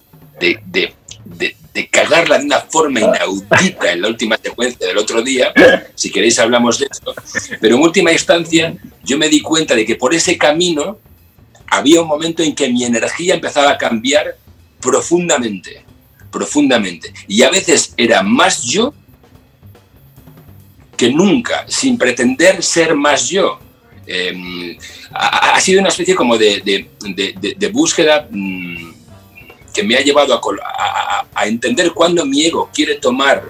[0.40, 5.52] de, de, de, cagarla de una forma inaudita en la última secuencia del otro día.
[5.94, 7.14] Si queréis hablamos de esto.
[7.60, 10.98] Pero en última instancia yo me di cuenta de que por ese camino
[11.68, 14.36] había un momento en que mi energía empezaba a cambiar
[14.80, 15.84] profundamente,
[16.30, 17.12] profundamente.
[17.28, 18.94] Y a veces era más yo
[20.96, 23.58] que nunca, sin pretender ser más yo.
[24.06, 24.76] Em,
[25.12, 26.88] ha, sido una especie como de,
[27.72, 28.92] búsqueda mm,
[29.74, 30.40] que me ha llevado
[31.34, 33.42] a, entender cuándo mi ego quiere tomar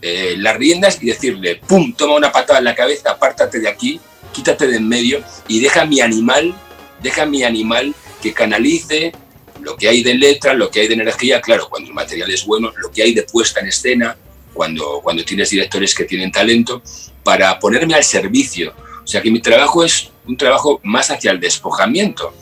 [0.00, 4.00] eh, las riendas y decirle, ¡pum!, toma una patada en la cabeza, apártate de aquí,
[4.32, 6.54] quítate de en medio y deja mi animal,
[7.02, 9.12] deja mi animal que canalice
[9.60, 12.44] lo que hay de letra, lo que hay de energía, claro, cuando el material es
[12.46, 14.16] bueno, lo que hay de puesta en escena,
[14.58, 16.82] cuando, cuando tienes directores que tienen talento,
[17.22, 18.74] para ponerme al servicio.
[19.04, 22.34] O sea que mi trabajo es un trabajo más hacia el despojamiento.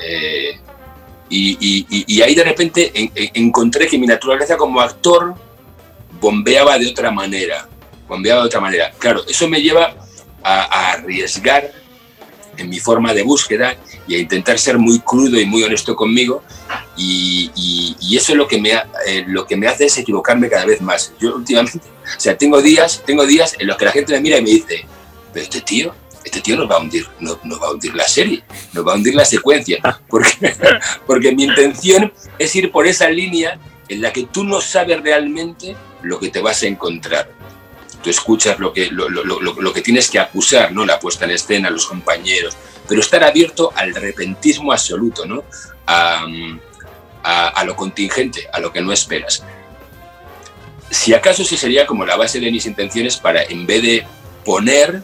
[0.00, 0.56] Eh,
[1.28, 2.92] y, ahí de repente
[3.34, 5.34] encontré que mi naturaleza como actor
[6.20, 7.68] bombeaba de otra manera,
[8.06, 8.92] bombeaba de otra manera.
[8.96, 9.96] Claro, eso me lleva
[10.44, 11.72] a arriesgar
[12.56, 16.42] en mi forma de búsqueda y a intentar ser muy crudo y muy honesto conmigo.
[16.96, 17.50] Y,
[18.16, 21.12] eso es lo que, me, eh, lo que me hace es equivocarme cada vez más.
[21.20, 24.38] Yo últimamente, o sea, tengo días, tengo días en los que la gente me mira
[24.38, 24.86] y me dice,
[25.32, 25.92] pero este tío,
[26.24, 28.94] este tío nos va a hundir, nos, va a hundir la serie, nos va a
[28.94, 30.54] hundir la secuencia, porque,
[31.06, 35.76] porque mi intención es ir por esa línea en la que tú no sabes realmente
[36.02, 37.28] lo que te vas a encontrar
[38.04, 40.84] tú escuchas lo que, lo, lo, lo, que tienes que acusar, ¿no?
[40.84, 42.54] La puesta en escena, los compañeros,
[42.86, 45.42] pero estar abierto al repentismo absoluto, ¿no?
[45.86, 46.26] A,
[47.22, 49.42] a, lo contingente, a lo que no esperas.
[50.90, 54.06] Si acaso ese sería como la base de mis intenciones para, en vez de
[54.44, 55.00] poner,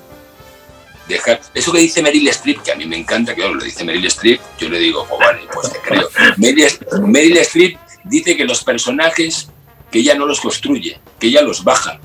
[1.08, 1.40] dejar...
[1.54, 4.40] Eso que dice Meryl Streep, que a mí me encanta, que lo dice Meryl Streep,
[4.58, 6.08] yo le digo, oh, vale, pues te creo.
[6.36, 6.68] Meryl,
[7.06, 9.48] Meryl Streep dice que los personajes,
[9.90, 11.98] que ella no los construye, que ella los baja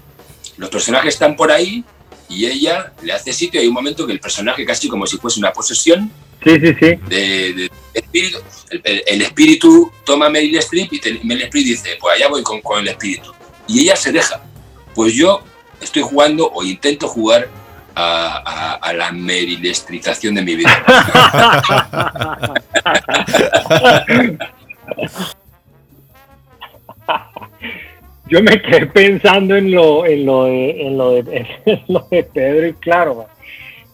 [0.57, 1.83] los personajes están por ahí
[2.29, 3.59] y ella le hace sitio.
[3.61, 6.11] Hay un momento que el personaje, casi como si fuese una posesión
[7.07, 8.39] De, espíritu,
[8.69, 12.79] el, espíritu toma a Meryl Streep y Meryl Streep dice: Pues allá voy con, con
[12.79, 13.33] el espíritu.
[13.67, 14.41] Y ella se deja.
[14.93, 15.41] Pues yo
[15.81, 17.49] estoy jugando o intento jugar
[17.95, 20.85] a, a, la merilestrización de mi vida.
[28.27, 31.47] yo me quedé pensando en lo, en lo, de, en lo, de,
[31.87, 33.25] lo de Pedro y claro,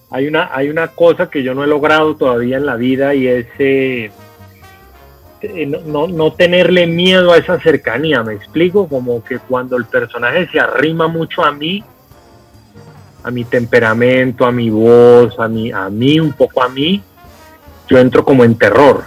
[0.10, 3.28] hay una, hay una cosa que yo no he logrado todavía en la vida y
[3.28, 4.12] es eh,
[5.86, 10.60] no, no, tenerle miedo a esa cercanía, me explico, como que cuando el personaje se
[10.60, 11.84] arrima mucho a mí,
[13.24, 17.02] a mi temperamento, a mi voz, a mí, a mí, un poco a mí,
[17.88, 19.04] yo entro como en terror.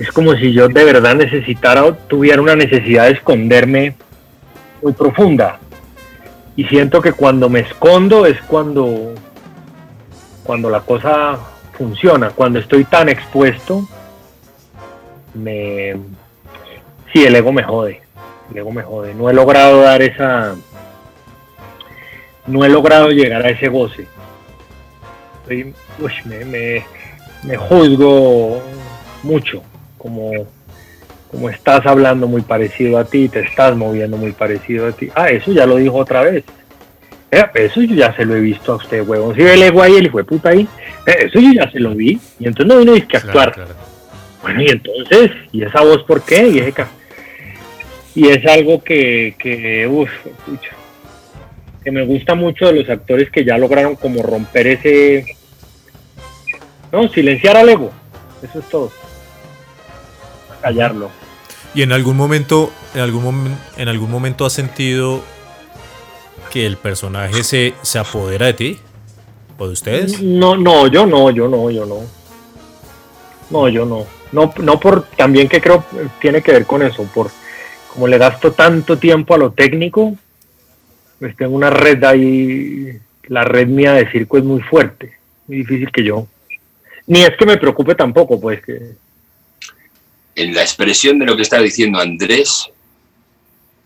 [0.00, 3.94] Es como si yo de verdad necesitara, tuviera una necesidad de esconderme
[4.80, 5.60] muy profunda.
[6.56, 9.14] Y siento que cuando me escondo es cuando
[10.42, 11.38] cuando la cosa
[11.78, 13.86] funciona, cuando estoy tan expuesto,
[15.34, 15.96] me...
[17.12, 18.00] Sí, el ego me jode,
[18.50, 19.14] el ego me jode.
[19.14, 20.56] No he logrado dar esa...
[22.46, 24.08] No he logrado llegar a ese goce.
[25.46, 26.84] me, me,
[27.44, 28.62] me juzgo
[29.22, 29.62] mucho,
[30.00, 30.32] como,
[31.30, 35.10] como estás hablando muy parecido a ti, te estás moviendo muy parecido a ti.
[35.14, 36.44] Ah, eso ya lo dijo otra vez.
[37.30, 39.36] Eh, eso yo ya se lo he visto a usted, huevón.
[39.36, 40.66] Si el ego ahí, el hijo de puta ahí,
[41.06, 42.18] eh, eso yo ya se lo vi.
[42.38, 43.54] Y entonces no vino que actuar.
[44.42, 46.48] Bueno, y entonces, ¿y esa voz por qué?
[46.48, 46.84] Y, ese,
[48.14, 50.10] y es algo que, que uff,
[51.84, 55.26] que me gusta mucho de los actores que ya lograron como romper ese...
[56.90, 57.92] No, silenciar al ego.
[58.42, 58.90] Eso es todo.
[60.60, 61.10] Callarlo.
[61.74, 65.22] ¿Y en algún momento, en algún, en algún momento has sentido
[66.50, 68.78] que el personaje se, se apodera de ti?
[69.58, 70.22] ¿O de ustedes?
[70.22, 72.00] No, no, yo no, yo no, yo no.
[73.50, 74.06] No, yo no.
[74.32, 75.84] No, no por también que creo
[76.20, 77.30] tiene que ver con eso, por
[77.92, 80.16] como le gasto tanto tiempo a lo técnico,
[81.18, 85.90] pues tengo una red ahí, la red mía de circo es muy fuerte, muy difícil
[85.90, 86.26] que yo.
[87.06, 88.92] Ni es que me preocupe tampoco, pues que.
[90.40, 92.70] En la expresión de lo que está diciendo Andrés,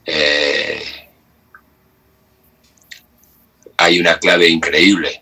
[0.07, 0.85] eh,
[3.77, 5.21] hay una clave increíble.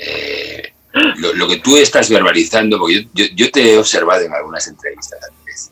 [0.00, 0.72] Eh,
[1.18, 5.70] lo, que tú estás verbalizando, porque yo, te he observado en algunas entrevistas antes,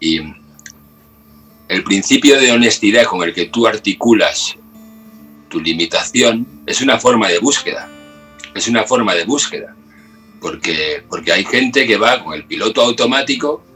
[0.00, 0.20] y
[1.68, 4.56] el principio de honestidad con el que tú articulas
[5.50, 7.90] tu limitación es una forma de búsqueda,
[8.54, 9.76] es una forma de búsqueda,
[10.40, 13.68] porque, porque hay gente que va con el piloto automático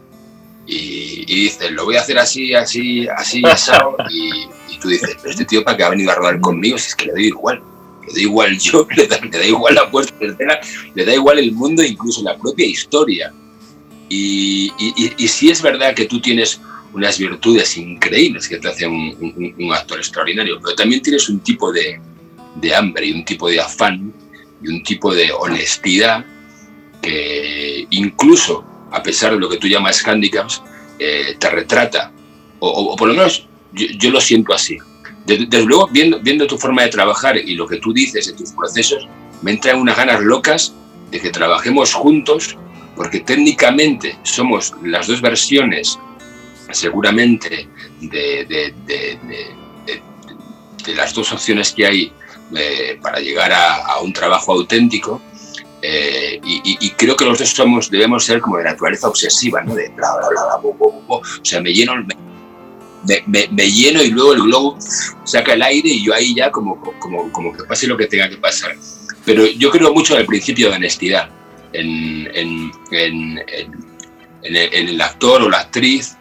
[0.67, 4.47] y, dice, lo voy a hacer así, así, así, asado, y,
[4.79, 7.07] tú dices, pero este tío para qué ha venido a rodar conmigo si es que
[7.07, 7.63] le doy igual.
[8.07, 10.61] Le da igual yo, le da, le da igual la puerta tercera,
[10.95, 13.33] le da igual el mundo, incluso la propia historia.
[14.09, 16.61] Y, y, sí es verdad que tú tienes
[16.93, 21.99] unas virtudes increíbles que te hacen un, actor extraordinario, pero también tienes un tipo de,
[22.57, 24.13] de, hambre y un tipo de afán
[24.63, 26.27] y un tipo de honestidad
[27.01, 30.63] que incluso a pesar de lo que tú llamas handicaps,
[30.99, 32.13] eh, te retrata,
[32.61, 34.79] o, por lo menos yo, lo siento así.
[35.27, 39.09] Desde, luego, viendo, tu forma de trabajar y lo que tú dices de tus procesos,
[39.41, 40.75] me entran unas ganas locas
[41.11, 42.57] de que trabajemos juntos,
[42.97, 45.99] porque técnicamente somos las dos versiones,
[46.71, 47.69] seguramente,
[48.01, 48.75] de, de,
[50.85, 52.13] de las dos opciones que hay
[52.55, 55.21] eh, para llegar a, un trabajo auténtico.
[55.85, 59.75] Eh, y, creo que los dos somos, debemos ser como de naturaleza obsesiva, ¿no?
[59.75, 61.95] De bla, bla, bla, bla, O sea, me lleno,
[63.27, 64.79] me, me, lleno y luego el globo
[65.25, 68.29] saca el aire y yo ahí ya como, como, como que pase lo que tenga
[68.29, 68.77] que pasar.
[69.25, 71.29] Pero yo creo mucho en el principio de honestidad,
[71.73, 73.45] en, en, en,
[74.45, 76.17] en el, actor o la actriz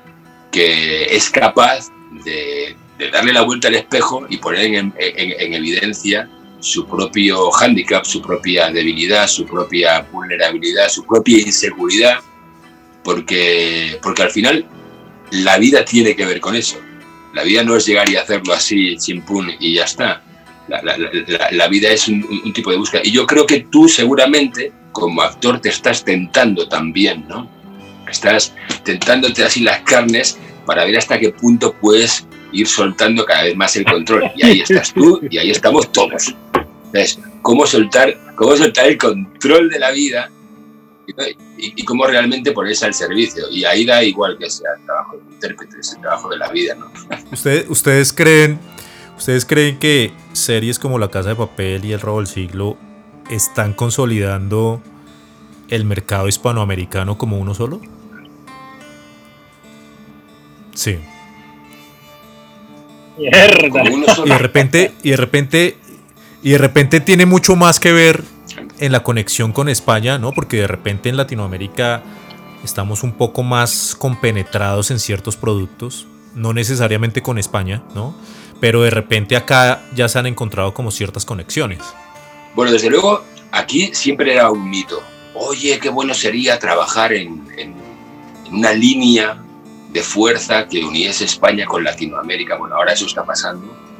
[0.51, 1.89] que es capaz
[2.25, 6.27] de, de darle la vuelta al espejo y poner en evidencia
[6.61, 12.19] su propio hándicap, su propia debilidad, su propia vulnerabilidad, su propia inseguridad,
[13.03, 14.65] porque, porque al final
[15.31, 16.77] la vida tiene que ver con eso.
[17.33, 20.21] La vida no es llegar y hacerlo así, chimpún y ya está.
[20.67, 23.01] La, vida es un, tipo de búsqueda.
[23.03, 27.49] Y yo creo que tú seguramente, como actor, te estás tentando también, ¿no?
[28.09, 33.55] Estás tentándote así las carnes para ver hasta qué punto puedes ir soltando cada vez
[33.55, 34.31] más el control.
[34.35, 36.35] Y ahí estás tú y ahí estamos todos.
[36.91, 37.19] ¿Ves?
[37.41, 40.29] Cómo soltar, cómo soltar el control de la vida
[41.57, 43.49] y, cómo realmente ponerse al servicio.
[43.49, 46.49] Y ahí da igual que sea el trabajo de intérprete, es el trabajo de la
[46.49, 46.75] vida.
[46.75, 46.91] ¿no?
[47.31, 48.59] ¿Ustedes, ustedes, creen,
[49.17, 52.77] ¿Ustedes creen que series como La Casa de Papel y El Robo del Siglo
[53.29, 54.81] están consolidando
[55.69, 57.81] el mercado hispanoamericano como uno solo?
[60.73, 60.97] Sí.
[63.17, 63.83] Mierda.
[64.25, 65.77] Y de repente, y de repente
[66.43, 68.23] y de repente tiene mucho más que ver
[68.79, 70.31] en la conexión con España, ¿no?
[70.31, 72.03] Porque de repente en Latinoamérica
[72.63, 78.15] estamos un poco más compenetrados en ciertos productos, no necesariamente con España, ¿no?
[78.59, 81.79] Pero de repente acá ya se han encontrado como ciertas conexiones.
[82.55, 85.01] Bueno, desde luego, aquí siempre era un mito.
[85.33, 87.75] Oye, qué bueno sería trabajar en, en
[88.51, 89.41] una línea
[89.91, 92.55] de fuerza que uniese España con Latinoamérica.
[92.57, 93.90] Bueno, ahora eso está pasando.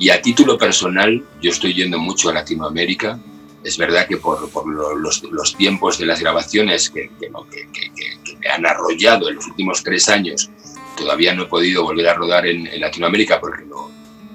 [0.00, 3.20] Y a título personal, yo estoy yendo mucho a Latinoamérica.
[3.62, 7.92] Es verdad que por, por los, los, tiempos de las grabaciones que, que, que,
[8.24, 10.48] que, me han arrollado en los últimos tres años,
[10.96, 13.90] todavía no he podido volver a rodar en, en Latinoamérica porque lo,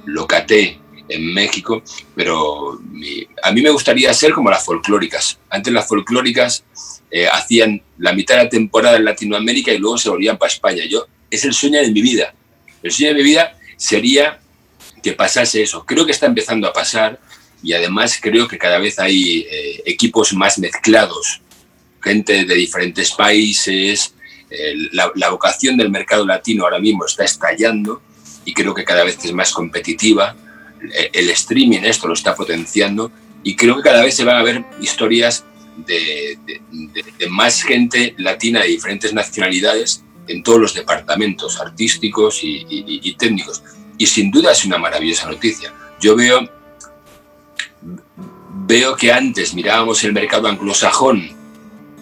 [0.05, 1.82] lo caté en México,
[2.13, 5.39] pero mi, a mí me gustaría ser como las folclóricas.
[5.49, 6.63] Antes las folclóricas
[7.09, 10.84] eh, hacían la mitad de la temporada en Latinoamérica y luego se volvían para España.
[10.88, 12.36] Yo, es el sueño de mi vida.
[12.84, 14.39] El sueño de mi vida sería
[15.05, 15.85] que pasase eso.
[15.85, 17.19] Creo que está empezando a pasar
[17.61, 21.41] y además creo que cada vez hay eh, equipos más mezclados,
[22.01, 24.15] gente de diferentes países.
[24.49, 28.01] Eh, la, vocación del mercado latino ahora mismo está estallando
[28.45, 30.35] y creo que cada vez es más competitiva.
[31.13, 33.11] El streaming esto lo está potenciando
[33.43, 35.45] y creo que cada vez se van a ver historias
[35.85, 36.39] de,
[37.29, 43.61] más gente latina de diferentes nacionalidades en todos los departamentos artísticos y, técnicos.
[43.97, 45.73] Y sin duda es una maravillosa noticia.
[46.01, 46.49] Yo veo,
[48.67, 51.29] veo que antes mirábamos el mercado anglosajón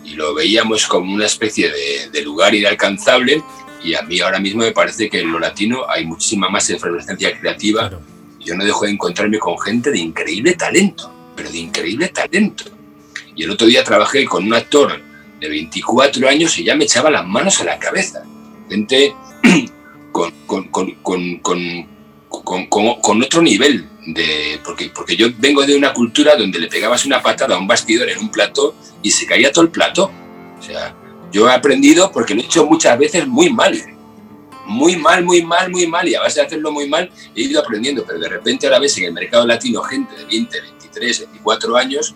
[0.03, 3.43] y lo veíamos como una especie de, de lugar inalcanzable
[3.83, 7.37] y a mí ahora mismo me parece que en lo latino hay muchísima más efervescencia
[7.37, 7.89] creativa.
[7.89, 8.01] Claro.
[8.39, 12.65] Yo no dejo de encontrarme con gente de increíble talento, pero de increíble talento.
[13.35, 15.01] Y el otro día trabajé con un actor
[15.39, 18.23] de 24 años y ya me echaba las manos a la cabeza.
[18.69, 19.13] Gente
[20.13, 20.69] con, con,
[22.99, 23.89] con, otro nivel.
[24.05, 27.67] De, porque, porque yo vengo de una cultura donde le pegabas una patada a un
[27.67, 30.11] bastidor en un plato y se caía todo el plato.
[30.57, 30.95] O sea,
[31.31, 33.81] yo he aprendido porque lo he hecho muchas veces muy mal.
[34.65, 36.07] Muy mal, muy mal, muy mal.
[36.07, 38.05] Y a base de hacerlo muy mal he ido aprendiendo.
[38.05, 42.15] Pero de repente ahora ves en el mercado latino gente de 20, 23, 24 años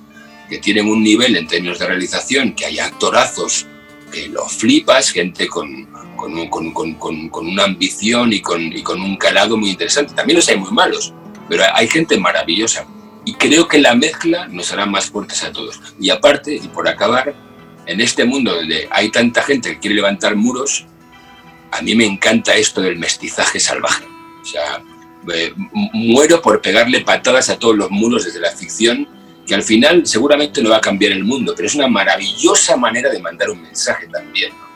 [0.49, 3.65] que tienen un nivel en términos de realización, que hay actorazos
[4.11, 5.87] que lo flipas, gente con,
[6.17, 10.13] con, con, con, con una ambición y con, y con un calado muy interesante.
[10.13, 11.13] También los hay muy malos,
[11.47, 12.85] pero hay gente maravillosa.
[13.23, 15.79] Y creo que la mezcla nos hará más fuertes a todos.
[15.99, 17.33] Y aparte, y por acabar,
[17.85, 20.85] en este mundo donde hay tanta gente que quiere levantar muros,
[21.71, 24.05] a mí me encanta esto del mestizaje salvaje.
[24.41, 24.81] O sea,
[25.33, 25.53] eh,
[25.93, 29.07] muero por pegarle patadas a todos los muros desde la ficción
[29.45, 33.09] que al final seguramente no va a cambiar el mundo, pero es una maravillosa manera
[33.09, 34.51] de mandar un mensaje también.
[34.51, 34.66] ¿no?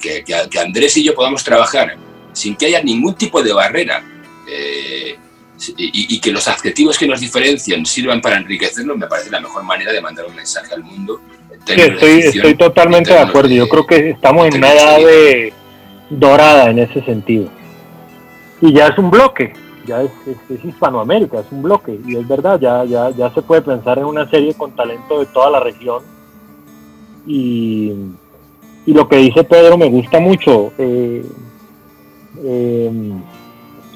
[0.00, 1.96] Que, que, Andrés y yo podamos trabajar
[2.32, 4.02] sin que haya ningún tipo de barrera
[4.48, 5.16] eh,
[5.76, 9.62] y, y, que los adjetivos que nos diferencian sirvan para enriquecernos, me parece la mejor
[9.64, 11.20] manera de mandar un mensaje al mundo.
[11.66, 13.48] Sí, estoy, estoy totalmente de acuerdo.
[13.48, 15.52] De, yo creo que estamos en una edad de
[16.08, 17.50] dorada en ese sentido.
[18.62, 19.52] Y ya es un bloque
[19.86, 23.42] ya es, es, es, Hispanoamérica, es un bloque, y es verdad, ya, ya, ya se
[23.42, 26.02] puede pensar en una serie con talento de toda la región.
[27.26, 27.92] Y,
[28.86, 30.72] y lo que dice Pedro me gusta mucho.
[30.78, 31.24] Eh,
[32.44, 32.90] eh,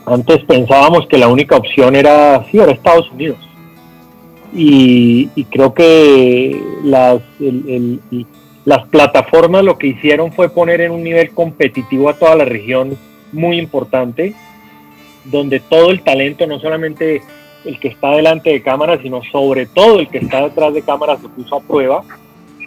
[0.07, 3.39] antes pensábamos que la única opción era, sí, era Estados Unidos.
[4.57, 8.01] Y, creo que las, el,
[8.65, 12.97] las plataformas lo que hicieron fue poner en un nivel competitivo a toda la región
[13.33, 14.35] muy importante
[15.25, 17.23] donde todo el talento, no solamente
[17.65, 21.17] el que está delante de cámara, sino sobre todo el que está detrás de cámara
[21.17, 22.05] se puso a prueba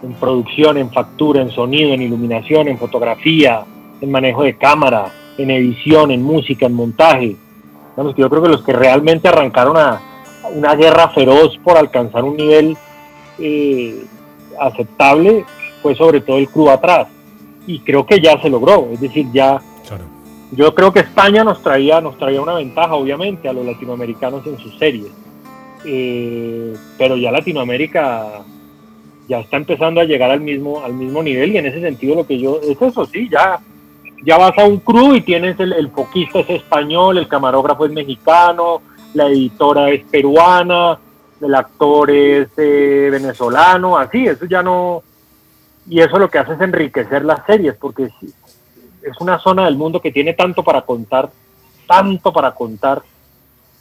[0.02, 3.64] en producción, en factura, en sonido, en iluminación, en fotografía,
[4.02, 7.36] en manejo de cámara, en edición, en música, en montaje.
[8.16, 10.02] Yo creo que los que realmente arrancaron a
[10.54, 12.78] una guerra feroz por alcanzar un nivel
[13.39, 14.06] eh,
[14.60, 15.45] aceptable
[15.82, 17.08] fue sobre todo el crew atrás.
[17.66, 20.18] Y creo que ya se logró, es decir, ya claro
[20.52, 24.58] yo creo que España nos traía, nos traía una ventaja, obviamente, a los latinoamericanos en
[24.58, 25.12] sus series.
[25.86, 28.43] Eh, pero ya Latinoamérica
[29.28, 32.28] ya está empezando a llegar al mismo, al mismo nivel y en ese sentido lo
[32.28, 33.59] que yo, es eso, sí, ya,
[34.23, 37.91] ya vas a un crew y tienes el, el foquista es español, el camarógrafo es
[37.91, 38.82] mexicano,
[39.13, 40.97] la editora es peruana,
[41.41, 45.03] el actor es eh, venezolano, así, eso ya no,
[45.89, 48.09] y eso lo que hace es enriquecer las series, porque
[49.01, 51.30] es una zona del mundo que tiene tanto para contar,
[51.88, 53.01] tanto para contar.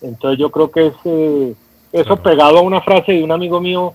[0.00, 1.54] Entonces yo creo que es eh,
[1.92, 3.94] eso pegado a una frase de un amigo mío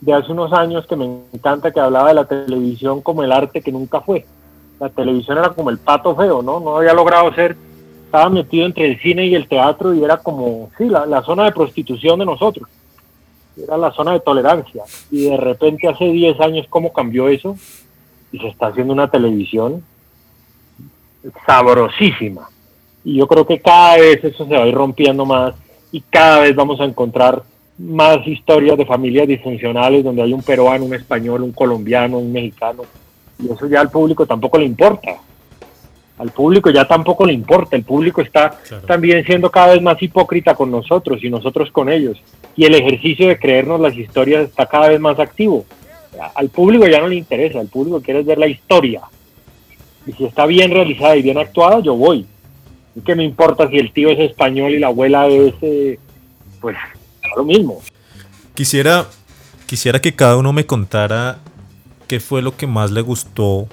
[0.00, 3.62] de hace unos años que me encanta, que hablaba de la televisión como el arte
[3.62, 4.24] que nunca fue.
[4.78, 6.60] La televisión era como el pato feo, ¿no?
[6.60, 7.56] No había logrado ser,
[8.04, 11.44] estaba metido entre el cine y el teatro y era como, sí, la, la zona
[11.44, 12.68] de prostitución de nosotros.
[13.56, 14.84] Era la zona de tolerancia.
[15.10, 17.56] Y de repente hace 10 años, ¿cómo cambió eso?
[18.32, 19.82] Y se está haciendo una televisión
[21.46, 22.48] sabrosísima.
[23.04, 25.54] Y yo creo que cada vez eso se va a ir rompiendo más
[25.92, 27.42] y cada vez vamos a encontrar
[27.78, 32.84] más historias de familias disfuncionales donde hay un peruano, un español, un colombiano, un mexicano.
[33.38, 35.16] Y eso ya al público tampoco le importa.
[36.18, 37.76] Al público ya tampoco le importa.
[37.76, 42.18] El público está también siendo cada vez más hipócrita con nosotros y nosotros con ellos.
[42.56, 45.66] Y el ejercicio de creernos las historias está cada vez más activo.
[46.34, 49.02] Al público ya no le interesa, al público quiere ver la historia.
[50.06, 52.24] Y si está bien realizada y bien actuada, yo voy.
[52.94, 55.98] ¿Y qué me importa si el tío es español y la abuela es, eh,
[56.62, 56.76] pues,
[57.36, 57.82] lo mismo.
[58.54, 59.06] Quisiera,
[59.66, 61.38] quisiera que cada uno me contara
[62.06, 63.68] qué fue lo que más le gustó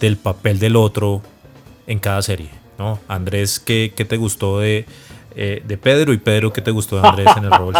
[0.00, 1.22] del papel del otro
[1.86, 2.50] en cada serie.
[2.78, 2.98] ¿no?
[3.08, 4.86] Andrés, ¿qué, qué te gustó de,
[5.36, 6.12] eh, de Pedro?
[6.12, 7.74] Y Pedro, ¿qué te gustó de Andrés en el rol?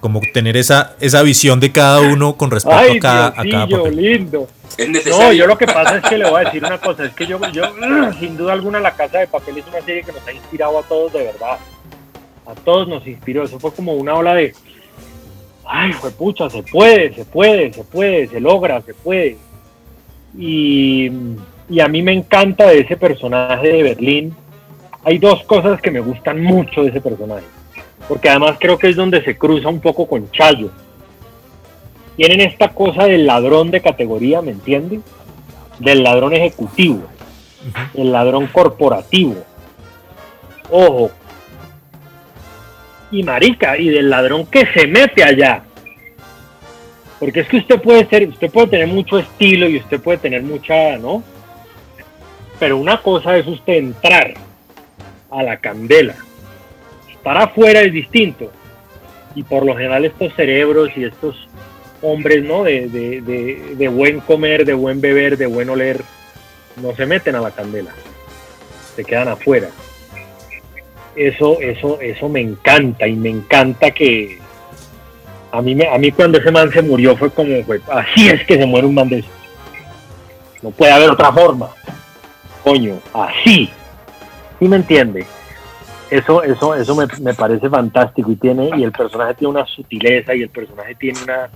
[0.00, 3.96] Como, tener esa, esa visión de cada uno con respecto a cada, a cada papel.
[3.96, 4.48] lindo.
[5.06, 7.24] No, yo lo que pasa es que le voy a decir una cosa, es que
[7.24, 7.62] yo, yo,
[8.18, 10.82] sin duda alguna, La Casa de Papel es una serie que nos ha inspirado a
[10.82, 11.56] todos de verdad
[12.46, 13.44] a todos nos inspiró.
[13.44, 14.54] Eso fue como una ola de,
[15.64, 19.36] ay, fue pucha, se puede, se puede, se puede, se logra, se puede.
[20.36, 21.10] Y,
[21.68, 24.34] y a mí me encanta de ese personaje de Berlín.
[25.04, 27.44] Hay dos cosas que me gustan mucho de ese personaje,
[28.08, 30.70] porque además creo que es donde se cruza un poco con Chayo.
[32.16, 35.00] Tienen esta cosa del ladrón de categoría, ¿me entiendes?
[35.78, 37.02] Del ladrón ejecutivo,
[37.94, 39.36] el ladrón corporativo.
[40.70, 41.10] Ojo,
[43.12, 45.62] y marica, y del ladrón que se mete allá.
[47.20, 50.42] Porque es que usted puede ser, usted puede tener mucho estilo y usted puede tener
[50.42, 51.22] mucha, ¿no?
[52.58, 54.34] Pero una cosa es usted entrar
[55.30, 56.16] a la candela.
[57.12, 58.50] Estar afuera es distinto.
[59.34, 61.48] Y por lo general estos cerebros y estos
[62.00, 62.64] hombres, ¿no?
[62.64, 66.00] De, de buen comer, de buen beber, de buen oler,
[66.80, 67.92] no se meten a la candela.
[68.96, 69.68] Se quedan afuera
[71.16, 74.38] eso, eso, eso me encanta y me encanta que
[75.50, 78.44] a mí, me, a mí cuando ese man se murió fue como, fue, así es
[78.46, 79.24] que se muere un man de.
[80.62, 81.68] No puede haber otra forma.
[82.64, 83.70] Coño, así.
[84.58, 85.26] ¿Sí me entiende?
[86.10, 90.34] Eso, eso, eso me, me, parece fantástico y tiene, y el personaje tiene una sutileza
[90.34, 91.50] y el personaje tiene una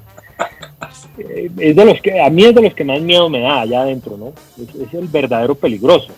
[1.18, 3.61] eh, es de los que, a mí es de los que más miedo me da
[3.61, 4.32] allá adentro, ¿no?
[4.59, 6.12] es el verdadero peligroso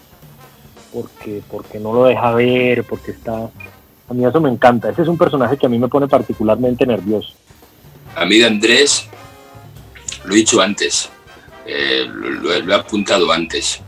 [0.93, 3.51] porque, porque no lo deja ver, porque está...
[4.09, 4.91] A mí eso me encanta.
[4.91, 7.33] Ese es un personaje que a mí me pone particularmente nervioso.
[8.15, 9.07] A mí de Andrés,
[10.25, 11.11] lo he dicho antes,
[11.67, 13.81] eh, lo, he apuntado antes.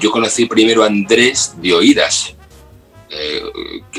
[0.00, 2.34] Yo, conocí primero a Andrés de oídas,
[3.10, 3.42] eh,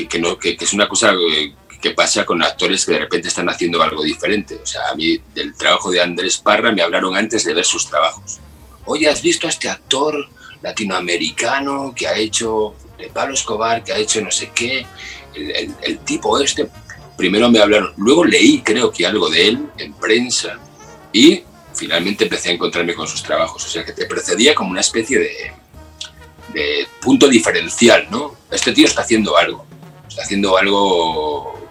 [0.08, 3.48] que, no, que, es una cosa eh, que pasa con actores que de repente están
[3.48, 4.58] haciendo algo diferente.
[4.60, 7.88] O sea, a mí del trabajo de Andrés Parra me hablaron antes de ver sus
[7.88, 8.40] trabajos.
[8.86, 10.28] Oye, ¿has visto a este actor
[10.64, 14.86] latinoamericano que ha hecho de Pablo Escobar, que ha hecho no sé qué,
[15.34, 16.68] el, tipo este.
[17.18, 20.58] Primero me hablaron, luego leí creo que algo de él en prensa
[21.12, 21.44] y
[21.74, 23.64] finalmente empecé a encontrarme con sus trabajos.
[23.64, 25.52] O sea que te precedía como una especie de,
[27.00, 28.36] punto diferencial, ¿no?
[28.50, 29.66] Este tío está haciendo algo,
[30.08, 31.68] está haciendo algo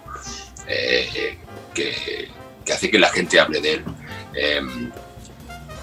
[0.67, 1.37] eh,
[1.73, 2.29] que,
[2.63, 3.83] que, hace que la gente hable de él.
[4.35, 4.91] Em,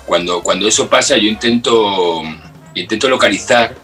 [0.07, 2.23] cuando, cuando eso pasa yo intento
[2.75, 3.75] intento localizar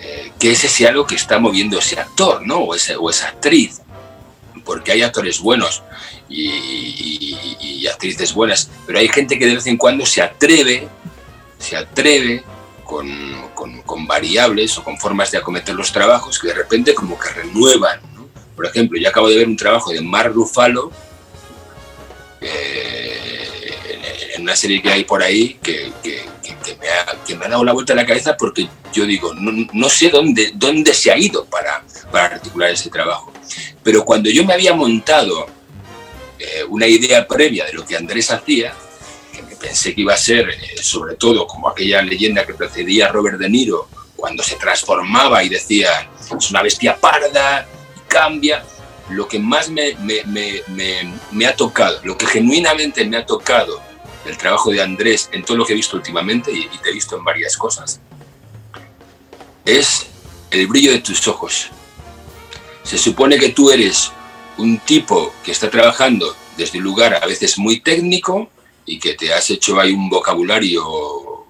[0.00, 2.58] eh, qué es ese algo que está moviendo ese actor, ¿no?
[2.58, 3.80] O, esa actriz.
[4.64, 5.82] Porque hay actores buenos
[6.28, 10.88] y, actrices buenas, pero hay gente que de vez en cuando se atreve,
[11.58, 12.42] se atreve
[12.84, 17.28] con, con, variables o con formas de acometer los trabajos que de repente como que
[17.30, 18.00] renuevan.
[18.54, 20.92] Por ejemplo, yo acabo de ver un trabajo de Mar Rufalo
[22.40, 23.48] eh,
[24.34, 27.48] en una serie que hay por ahí que, que, que, me ha, que, me ha,
[27.48, 31.10] dado la vuelta a la cabeza porque yo digo, no, no sé dónde, dónde se
[31.10, 33.32] ha ido para, para, articular ese trabajo.
[33.82, 35.46] Pero cuando yo me había montado
[36.38, 38.72] eh, una idea previa de lo que Andrés hacía,
[39.32, 43.06] que me pensé que iba a ser eh, sobre todo como aquella leyenda que precedía
[43.06, 46.08] a Robert De Niro, cuando se transformaba y decía,
[46.38, 47.66] es una bestia parda,
[48.06, 48.62] cambia,
[49.10, 50.62] lo que más me, me, me,
[51.32, 53.80] me, ha tocado, lo que genuinamente me ha tocado
[54.24, 57.16] el trabajo de Andrés en todo lo que he visto últimamente, y, te he visto
[57.16, 58.00] en varias cosas,
[59.64, 60.06] es
[60.50, 61.68] el brillo de tus ojos.
[62.82, 64.12] Se supone que tú eres
[64.58, 68.50] un tipo que está trabajando desde un lugar a veces muy técnico
[68.84, 71.46] y que te has hecho un vocabulario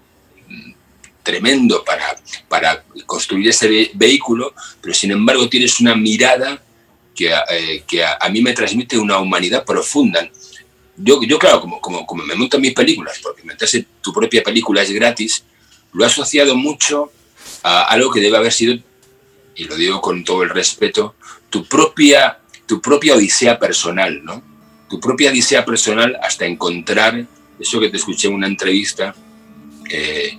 [1.23, 6.63] tremendo para, para construir ese vehículo, pero sin embargo tienes una mirada
[7.15, 10.29] que, eh, que a, mí me transmite una humanidad profunda
[11.03, 14.83] yo, yo claro, como, como, como me montan mis películas, porque montarse tu propia película
[14.83, 15.45] es gratis,
[15.93, 17.11] lo he asociado mucho
[17.63, 18.79] a algo que debe haber sido,
[19.55, 21.15] y lo digo con todo el respeto,
[21.51, 24.43] tu propia, tu propia odisea personal, ¿no?
[24.89, 27.27] Tu propia odisea personal hasta encontrar
[27.59, 29.15] eso que te escuché en una entrevista,
[29.91, 30.39] eh,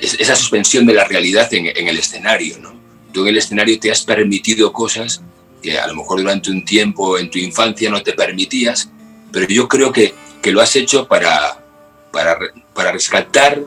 [0.00, 2.74] esa suspensión de la realidad en, en, el escenario, ¿no?
[3.12, 5.22] Tú en el escenario te has permitido cosas
[5.62, 8.90] que a lo mejor durante un tiempo en tu infancia no te permitías,
[9.32, 11.64] pero yo creo que, que lo has hecho para,
[12.12, 12.38] para,
[12.74, 13.60] para rescatar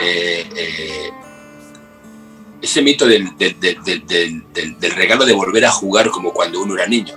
[0.00, 1.10] eh, eh,
[2.60, 7.14] ese mito del, del, regalo de volver a jugar como cuando uno era niño.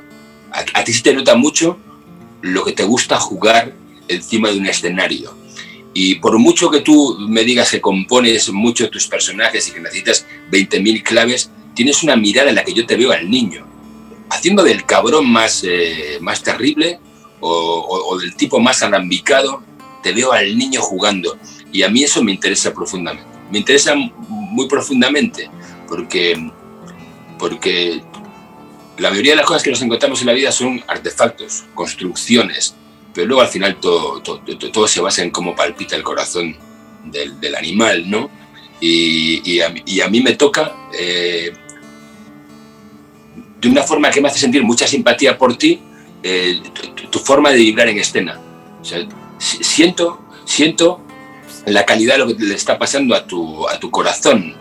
[0.51, 1.77] A, ti sí te nota mucho
[2.41, 3.73] lo que te gusta jugar
[4.07, 5.37] encima de un escenario.
[5.93, 10.25] Y por mucho que tú me digas que compones mucho tus personajes y que necesitas
[10.51, 13.65] 20.000 claves, tienes una mirada en la que yo te veo al niño,
[14.29, 16.99] haciendo del cabrón más, eh, más terrible
[17.41, 19.63] o, del tipo más alambicado,
[20.03, 21.37] te veo al niño jugando.
[21.71, 23.29] Y a mí eso me interesa profundamente.
[23.51, 25.49] Me interesa muy profundamente
[25.87, 26.51] porque,
[27.37, 28.01] porque
[28.97, 32.75] la mayoría de las cosas que nos encontramos en la vida son artefactos, construcciones,
[33.13, 36.55] pero luego al final todo, todo, todo se basa en cómo palpita el corazón
[37.05, 38.29] del, del animal, ¿no?
[38.81, 41.51] Y, y, a, y, a, mí me toca eh,
[43.59, 45.81] de una forma que me hace sentir mucha simpatía por ti,
[46.23, 46.61] eh,
[46.95, 48.39] tu, tu, forma de vibrar en escena.
[48.81, 49.07] O sea,
[49.39, 51.01] siento, siento
[51.65, 54.55] la calidad de lo que le está pasando a tu, a tu corazón.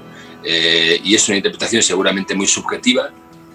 [0.45, 3.11] Eh, y es una interpretación seguramente muy subjetiva,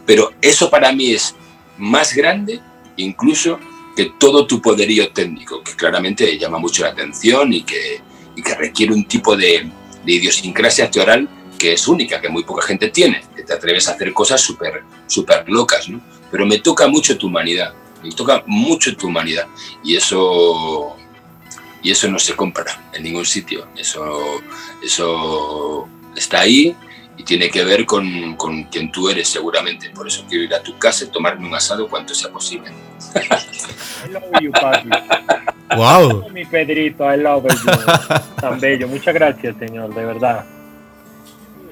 [0.05, 1.33] pero eso para mí es
[1.77, 2.59] más grande
[2.97, 3.59] incluso
[3.95, 8.01] que todo tu poderío técnico, que claramente llama mucho la atención y que,
[8.35, 9.69] y que requiere un tipo de,
[10.05, 13.93] de idiosincrasia teoral que es única, que muy poca gente tiene, que te atreves a
[13.93, 16.01] hacer cosas súper super locas, ¿no?
[16.29, 17.73] Pero me toca mucho tu humanidad,
[18.03, 19.47] me toca mucho tu humanidad
[19.83, 20.97] y eso
[21.83, 23.67] y eso no se compra en ningún sitio.
[23.75, 24.41] Eso,
[24.81, 26.73] eso está ahí
[27.17, 29.89] y tiene que ver con, con quien tú eres seguramente.
[29.89, 32.71] Por eso quiero ir a tu casa y tomarme un asado cuanto sea posible.
[33.15, 34.89] I love you, papi.
[35.75, 36.29] Wow.
[36.29, 37.71] Mi Pedrito, I love you.
[38.41, 38.87] Tan bello.
[38.87, 40.45] Muchas gracias, señor, de verdad.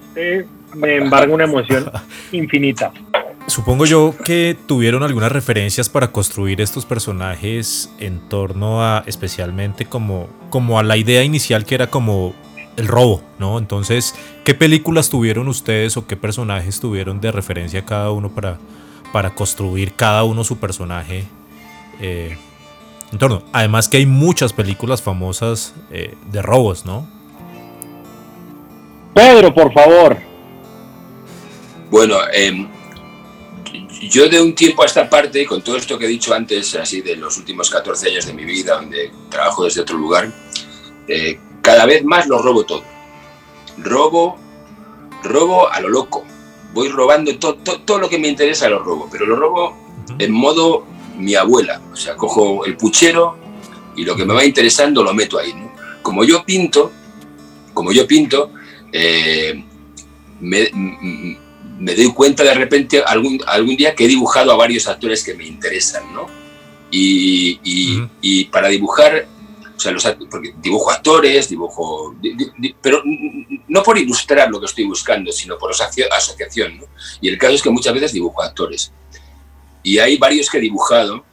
[0.09, 1.89] Usted me embarga una emoción
[2.33, 2.91] infinita.
[3.47, 10.29] Supongo yo que tuvieron algunas referencias para construir estos personajes en torno a especialmente como,
[10.49, 12.33] como a la idea inicial que era como
[12.77, 13.57] el robo, ¿no?
[13.57, 14.15] Entonces,
[14.45, 18.57] ¿qué películas tuvieron ustedes o qué personajes tuvieron de referencia cada uno para,
[19.11, 21.25] para construir cada uno su personaje
[21.99, 22.37] eh,
[23.11, 23.43] en torno?
[23.51, 27.07] Además que hay muchas películas famosas eh, de robos, ¿no?
[29.13, 30.17] Pedro, por favor.
[31.89, 32.65] Bueno, eh,
[34.09, 37.01] yo de un tiempo a esta parte, con todo esto que he dicho antes, así
[37.01, 40.31] de los últimos 14 años de mi vida, donde trabajo desde otro lugar,
[41.07, 42.83] eh, cada vez más lo robo todo.
[43.77, 44.37] Robo,
[45.23, 46.25] robo a lo loco.
[46.73, 49.77] Voy robando todo, todo, todo lo que me interesa, lo robo, pero lo robo
[50.17, 50.85] en modo
[51.17, 51.81] mi abuela.
[51.91, 53.37] O sea, cojo el puchero
[53.95, 55.53] y lo que me va interesando lo meto ahí.
[55.53, 55.71] ¿no?
[56.01, 56.91] Como yo pinto,
[57.73, 58.51] como yo pinto,
[58.91, 59.63] eh,
[60.39, 61.37] me,
[61.81, 65.33] me doy cuenta de repente algún, algún día que he dibujado a varios actores que
[65.33, 66.27] me interesan, ¿no?
[66.91, 68.09] Y, y, uh -huh.
[68.21, 69.25] y para dibujar,
[69.75, 73.01] o sea, los, porque dibujo actores, dibujo, di, di, pero
[73.67, 76.85] no por ilustrar lo que estoy buscando, sino por asociación, ¿no?
[77.19, 78.91] Y el caso es que muchas veces dibujo actores.
[79.81, 81.25] Y hay varios que he dibujado,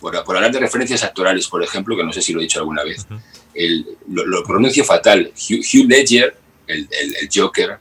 [0.00, 2.60] por, por hablar de referencias actorales, por ejemplo, que no sé si lo he dicho
[2.60, 3.20] alguna vez, uh -huh.
[3.54, 6.36] el, lo, lo, pronuncio fatal, Hugh, Hugh Ledger,
[6.68, 7.78] el, el, el Joker,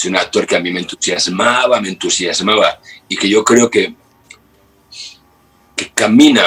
[0.00, 3.94] es un actor que a mí me entusiasmaba, me entusiasmaba y que yo creo que,
[5.94, 6.42] camina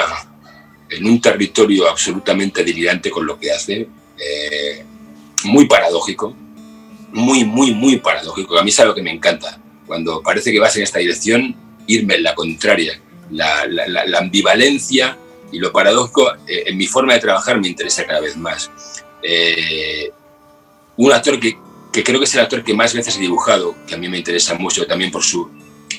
[0.90, 3.88] en un territorio absolutamente delirante con lo que hace,
[4.18, 4.84] eh,
[5.44, 6.34] muy paradójico,
[7.12, 8.58] muy, muy, muy paradójico.
[8.58, 9.60] A mí es algo que me encanta.
[9.86, 11.54] Cuando parece que vas en esta dirección,
[11.86, 13.00] irme en la contraria.
[13.30, 15.16] La ambivalencia
[15.52, 18.70] y lo paradójico eh, en mi forma de trabajar me interesa cada vez más.
[19.22, 20.10] Eh,
[20.96, 21.56] un actor que,
[21.94, 24.18] que creo que es el actor que más veces he dibujado, que a mí me
[24.18, 25.48] interesa mucho también por su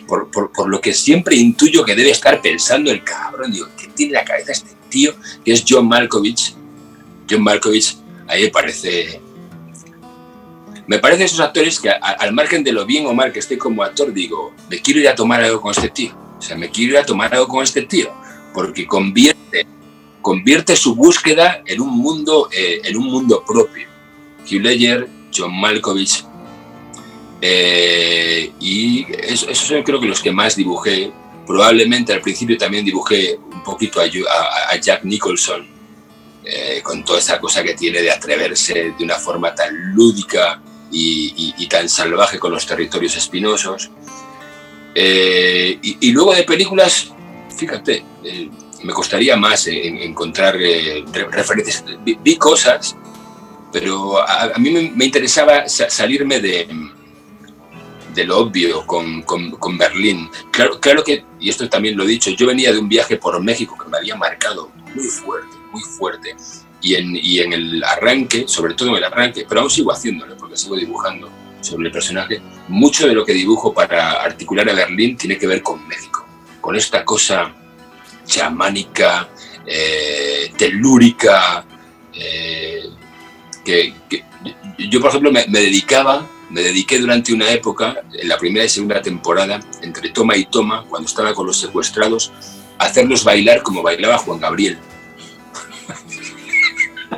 [0.06, 3.88] por, por, por, lo que siempre intuyo que debe estar pensando el cabrón, digo, ¿qué
[3.88, 5.14] tiene la cabeza este tío?
[5.44, 6.54] Que es John Malkovich.
[7.30, 7.96] John Malkovich,
[8.28, 9.22] ahí me parece...
[10.86, 13.58] Me parece esos actores que a, al margen de lo bien o mal que estoy
[13.58, 16.16] como actor, digo, me quiero ir a tomar algo con este tío.
[16.38, 18.12] O sea, me quiero ir a tomar algo con este tío,
[18.54, 19.66] porque convierte,
[20.22, 23.88] convierte su búsqueda en un mundo, eh, en un mundo propio.
[24.44, 26.26] Hugh Ledger John Malkovich.
[27.42, 31.12] Eh, y esos eso son creo que los que más dibujé.
[31.46, 35.68] Probablemente al principio también dibujé un poquito a, Jack Nicholson,
[36.44, 40.60] eh, con toda esa cosa que tiene de atreverse de una forma tan lúdica
[40.92, 43.92] y, tan salvaje con los territorios espinosos.
[44.96, 47.12] Eh, y, luego de películas,
[47.56, 48.04] fíjate,
[48.84, 51.84] me costaría más encontrar referencias.
[52.04, 52.96] Vi, cosas,
[53.76, 56.66] pero a, mí me, interesaba salirme de,
[58.14, 60.30] de lo obvio con, con, Berlín.
[60.50, 63.38] Claro, claro que, y esto también lo he dicho, yo venía de un viaje por
[63.44, 66.38] México que me había marcado muy fuerte, muy fuerte.
[66.82, 70.38] Y en, y en el arranque, sobre todo en el arranque, pero aún sigo haciéndolo
[70.38, 75.18] porque sigo dibujando sobre el personaje, mucho de lo que dibujo para articular a Berlín
[75.18, 76.26] tiene que ver con México,
[76.62, 77.54] con esta cosa
[78.26, 79.28] chamánica,
[79.68, 81.66] eh, telúrica,
[82.14, 82.95] eh,
[83.66, 83.94] que,
[84.78, 89.02] yo por ejemplo me, dedicaba me dediqué durante una época, en la primera y segunda
[89.02, 92.32] temporada, entre toma y toma, cuando estaba con los secuestrados,
[92.78, 94.78] a hacerlos bailar como bailaba Juan Gabriel.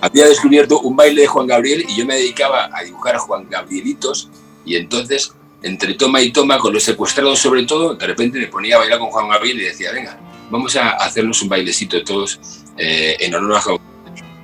[0.00, 3.48] Había descubierto un baile de Juan Gabriel y yo me dedicaba a dibujar a Juan
[3.48, 4.28] Gabrielitos
[4.64, 5.32] y entonces,
[5.62, 8.98] entre toma y toma, con los secuestrados sobre todo, de repente me ponía a bailar
[8.98, 10.18] con Juan Gabriel y decía, venga,
[10.50, 12.40] vamos a hacernos un bailecito todos
[12.76, 13.91] eh, en honor a Juan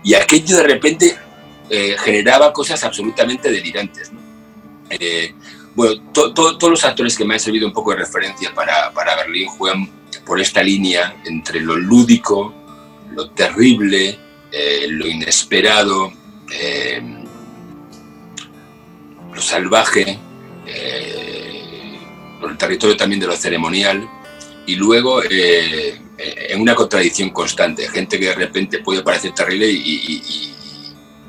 [0.03, 1.17] Y aquello de repente
[1.71, 4.11] eh, generaba cosas absolutamente delirantes.
[4.91, 5.35] Eh,
[5.75, 9.49] bueno, todos los actores que me han servido un poco de referencia para, para Berlín
[9.49, 9.91] juegan
[10.25, 12.55] por esta línea entre lo lúdico,
[13.15, 14.19] lo terrible,
[14.51, 16.13] eh, lo inesperado,
[19.33, 20.19] lo salvaje,
[22.41, 24.09] por el territorio también de lo ceremonial,
[24.69, 30.55] y luego en una contradicción constante, gente que de repente puede parecer terrible y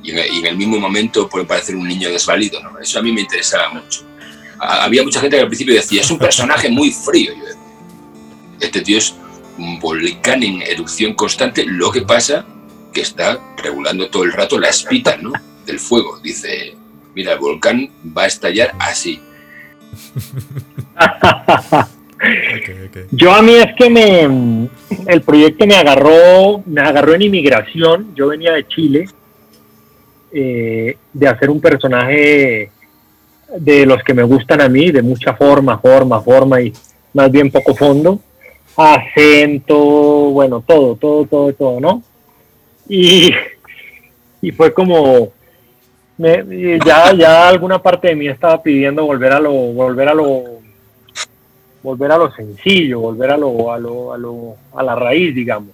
[0.04, 2.62] y en, el mismo momento puede parecer un niño desvalido.
[2.62, 2.80] ¿no?
[2.80, 4.02] Eso a mí me interesaba mucho.
[4.60, 7.34] había mucha gente que al principio decía, es un personaje muy frío.
[7.34, 7.62] Yo decía,
[8.60, 9.16] este tío es
[9.58, 12.46] un volcán en erupción constante, lo que pasa
[12.94, 15.32] que está regulando todo el rato la espita ¿no?
[15.66, 16.20] del fuego.
[16.20, 16.76] Dice,
[17.14, 19.22] mira, el volcán va a estallar así.
[23.12, 24.70] Yo a mí es que me
[25.08, 28.14] el proyecto me agarró, me agarró en inmigración.
[28.16, 29.08] Yo venía de Chile
[30.32, 32.72] eh, de hacer un personaje
[33.58, 36.74] de los que me gustan a mí, de mucha forma, forma, forma y
[37.14, 38.20] más bien poco fondo,
[38.76, 42.04] acento, bueno, todo, todo, todo, todo, ¿no?
[42.88, 43.32] Y,
[44.42, 45.32] y fue como,
[46.18, 50.60] ya, ya alguna parte de mí estaba pidiendo volver a lo, volver a lo,
[51.82, 55.72] volver a lo sencillo, volver a lo, a lo, a lo, a la raíz, digamos.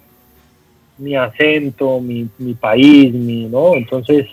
[0.98, 3.74] Mi acento, mi, mi país, mi, ¿no?
[3.74, 4.26] Entonces,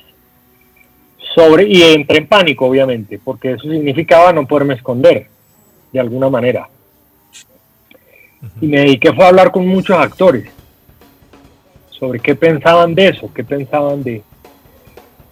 [1.35, 5.27] sobre, y entré en pánico, obviamente, porque eso significaba no poderme esconder,
[5.91, 6.69] de alguna manera.
[8.61, 10.49] Y me dediqué fue a hablar con muchos actores
[11.89, 14.21] sobre qué pensaban de eso, qué pensaban de...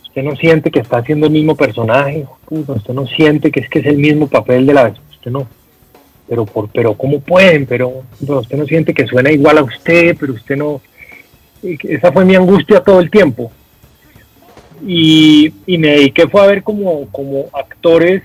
[0.04, 3.80] Usted no siente que está haciendo el mismo personaje, usted no siente que es que
[3.80, 5.48] es el mismo papel de la vez, usted no.
[6.32, 7.66] Pero, por, pero ¿cómo pueden?
[7.66, 10.80] Pero usted no siente que suena igual a usted, pero usted no...
[11.62, 13.52] Esa fue mi angustia todo el tiempo
[14.88, 18.24] y, me dediqué fue a ver como, como actores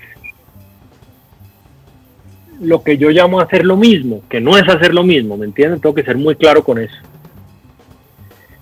[2.61, 5.81] lo que yo llamo hacer lo mismo, que no es hacer lo mismo, ¿me entienden?
[5.81, 6.97] Tengo que ser muy claro con eso.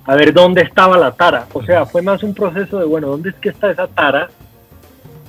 [0.05, 1.47] A ver dónde estaba la tara.
[1.53, 4.31] O sea, fue más un proceso de, bueno, ¿dónde es que está esa tara?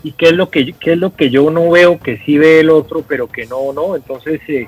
[0.05, 2.59] ¿Y qué es lo que, qué es lo que yo no veo, que sí ve
[2.59, 3.95] el otro, pero que no, no?
[3.95, 4.67] Entonces, eh,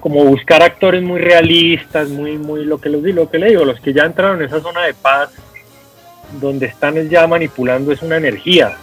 [0.00, 3.64] como buscar actores muy realistas, muy, muy, lo que les digo, lo que le digo,
[3.64, 5.30] los que ya entraron en esa zona de paz,
[6.42, 8.76] donde están es ya manipulando es una energía,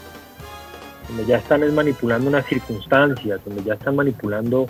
[1.10, 4.66] donde ya están es manipulando una circunstancia, donde ya están manipulando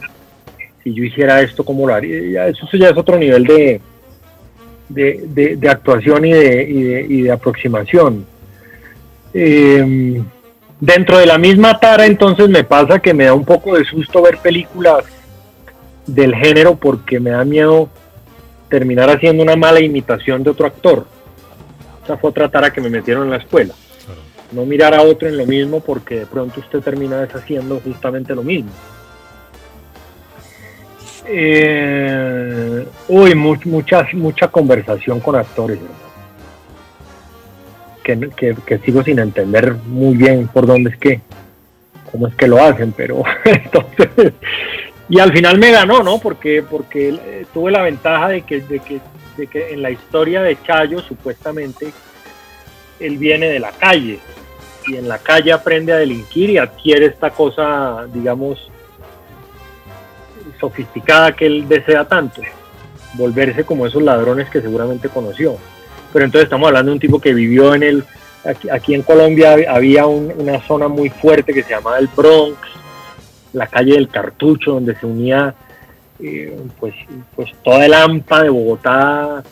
[0.84, 2.50] si yo hiciera esto, ¿cómo lo haría?
[2.50, 3.80] eso, ya es otro nivel de,
[4.90, 8.26] de, actuación y de, y de, aproximación.
[9.34, 10.26] Em,
[10.80, 14.22] dentro de la misma tara entonces me pasa que me da un poco de susto
[14.22, 15.06] ver películas
[16.06, 17.90] del género porque me da miedo
[18.70, 21.08] terminar haciendo una mala imitación de otro actor.
[22.04, 23.74] Esa fue otra tara que me metieron en la escuela.
[24.52, 28.44] No mirar a otro en lo mismo porque de pronto usted termina deshaciendo justamente lo
[28.44, 28.70] mismo.
[31.28, 35.80] Eh, uy, mucha, mucha conversación con actores,
[38.06, 41.22] que, que, sigo sin entender muy bien por dónde es que,
[42.12, 44.34] cómo es que lo hacen, pero entonces,
[45.10, 46.20] y al final me ganó, ¿no?
[46.20, 49.00] Porque, porque eh, tuve la ventaja de que, de que
[49.38, 51.92] de que en la historia de Chayo, supuestamente,
[53.00, 54.20] él viene de la calle
[54.88, 58.72] y en la calle aprende a delinquir y adquiere esta cosa, digamos,
[60.60, 62.42] sofisticada que él desea tanto,
[63.14, 65.58] volverse como esos ladrones que seguramente conoció.
[66.16, 68.06] Pero entonces estamos hablando de un tipo que vivió en el,
[68.72, 72.58] aquí, en Colombia había una zona muy fuerte que se llamaba el Bronx,
[73.52, 75.54] la calle del Cartucho, donde se unía
[76.20, 76.96] eh, pues,
[77.36, 79.44] pues toda el AMPA de Bogotá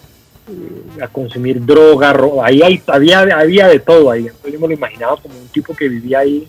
[0.48, 5.38] eh, a consumir droga, ahí había, había de todo ahí, yo me lo imaginaba como
[5.38, 6.48] un tipo que vivía ahí.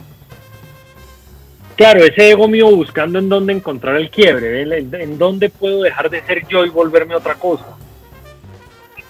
[1.75, 6.23] Claro, ese ego mío buscando en dónde encontrar el quiebre, en, dónde puedo dejar de
[6.23, 7.65] ser yo y volverme otra cosa.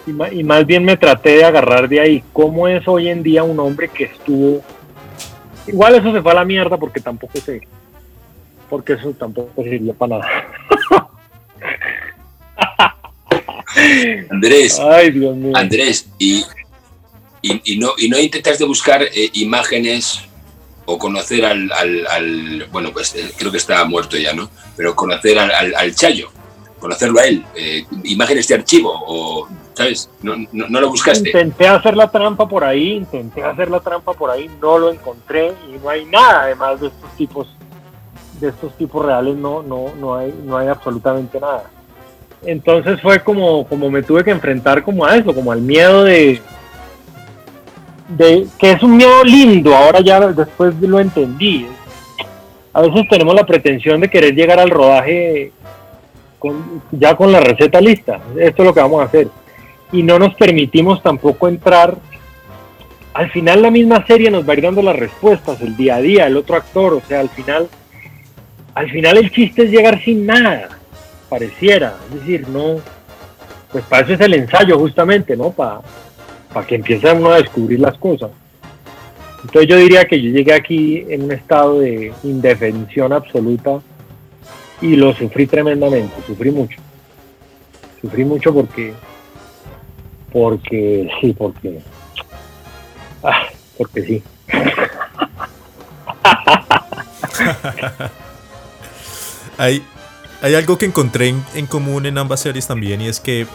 [0.07, 3.43] Y, y más bien me traté de agarrar de ahí, cómo es hoy en día
[3.43, 4.61] un hombre que estuvo...
[5.67, 7.61] Igual eso se fue a la mierda porque tampoco sé
[8.69, 10.47] porque eso tampoco sirvió para nada.
[14.29, 14.79] Andrés,
[15.53, 16.43] Andrés, y,
[17.41, 20.21] y, no, y no intentas de buscar eh, imágenes
[20.85, 24.49] o conocer al, al, bueno, pues eh, creo que está muerto ya, ¿no?
[24.77, 26.31] Pero conocer al, al, Chayo,
[26.79, 30.09] conocerlo a él, eh, imágenes de archivo o, ¿sabes?
[30.23, 31.29] No, no, no, lo buscaste.
[31.29, 35.53] Intenté hacer la trampa por ahí, intenté hacer la trampa por ahí, no lo encontré
[35.69, 37.47] y no hay nada además de estos tipos
[38.39, 41.69] de estos tipos reales no, no, no, hay, no hay absolutamente nada.
[42.45, 46.41] Entonces fue como, como me tuve que enfrentar como a eso, como al miedo de,
[48.09, 51.67] de que es un miedo lindo, ahora ya después lo entendí.
[52.73, 55.53] A veces tenemos la pretensión de querer llegar al rodaje
[56.37, 59.29] con, ya con la receta lista, esto es lo que vamos a hacer.
[59.95, 61.97] Y no nos permitimos tampoco entrar,
[63.13, 66.01] al final la misma serie nos va a ir dando las respuestas, el día a
[66.01, 67.69] día, el otro actor, o sea, al final
[68.73, 70.67] al final el chiste es llegar sin nada,
[71.29, 72.75] pareciera, es decir, no,
[73.71, 75.51] pues para eso es el ensayo justamente, ¿no?
[75.51, 75.79] Para,
[76.53, 78.31] para que empiece uno a descubrir las cosas.
[79.43, 83.79] Entonces yo diría que yo llegué aquí en un estado de indefensión absoluta
[84.81, 86.79] y lo sufrí tremendamente, sufrí mucho.
[88.01, 88.93] Sufrí mucho porque,
[90.35, 91.79] porque, sí, porque,
[93.23, 94.21] ah, porque sí.
[99.57, 99.81] hay,
[100.41, 103.47] hay algo que encontré en, común en ambas series también y es que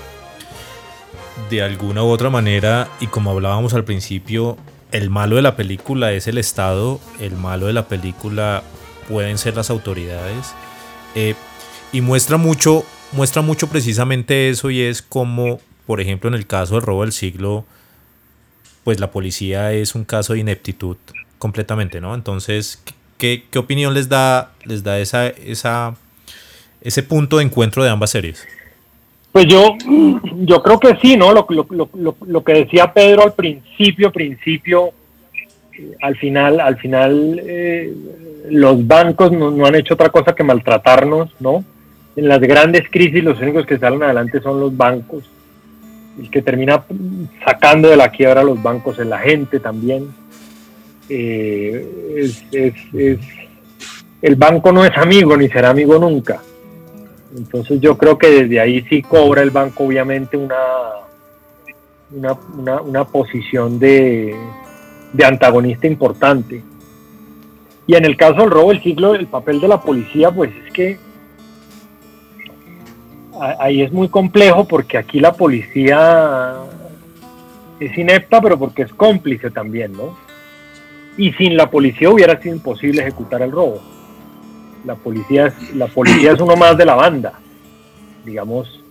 [1.50, 4.56] de alguna u otra manera, y como hablábamos al principio,
[4.90, 8.62] el malo de la película es el Estado, el malo de la película
[9.06, 10.54] pueden ser las autoridades.
[11.14, 11.34] Eh,
[11.92, 15.60] y muestra mucho, muestra mucho precisamente eso y es como,
[15.90, 17.64] por ejemplo, en el caso del robo del siglo,
[18.84, 20.96] pues la policía es un caso de ineptitud
[21.38, 22.14] completamente, ¿no?
[22.14, 22.80] Entonces,
[23.20, 25.94] ¿Qué, opinión les da, les da esa, esa,
[26.80, 28.46] ese punto de encuentro de ambas series?
[29.30, 29.76] Pues yo,
[30.36, 31.32] yo creo que sí, ¿no?
[31.34, 34.92] Lo, lo, que decía Pedro al principio, principio,
[35.76, 37.92] eh, al final, al final eh,
[38.48, 41.62] los bancos no, han hecho otra cosa que maltratarnos, ¿no?
[42.16, 45.24] En las grandes crisis los únicos que salen adelante son los bancos.
[46.18, 46.84] El que termina
[47.44, 50.08] sacando de la quiebra a los bancos es la gente también.
[51.08, 53.18] Eh, es,
[54.22, 56.40] el banco no es amigo ni será amigo nunca.
[57.36, 60.56] Entonces yo creo que desde ahí sí cobra el banco obviamente una,
[62.82, 64.34] una, posición de,
[65.12, 66.62] de, antagonista importante.
[67.86, 70.72] Y en el caso del robo del siglo, el papel de la policía, pues es
[70.72, 70.98] que
[73.58, 76.54] ahí es muy complejo porque aquí la policía
[77.78, 80.16] es inepta, pero porque es cómplice también, ¿no?
[81.20, 83.80] y sin la policía hubiera sido imposible ejecutar el robo.
[84.86, 87.34] La policía es, la policía es uno más de la banda,
[88.24, 88.82] digamos.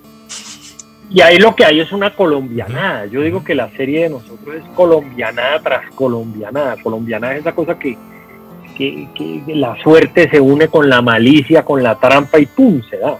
[1.10, 3.08] Y ahí lo que hay es una colombianada.
[3.08, 6.78] Yo digo que la serie de nosotros es colombianada tras colombianada.
[6.84, 7.98] Colombianada es esa cosa que,
[8.78, 12.80] que, que la suerte se une con la malicia, con la trampa y ¡pum!
[12.88, 13.18] se da.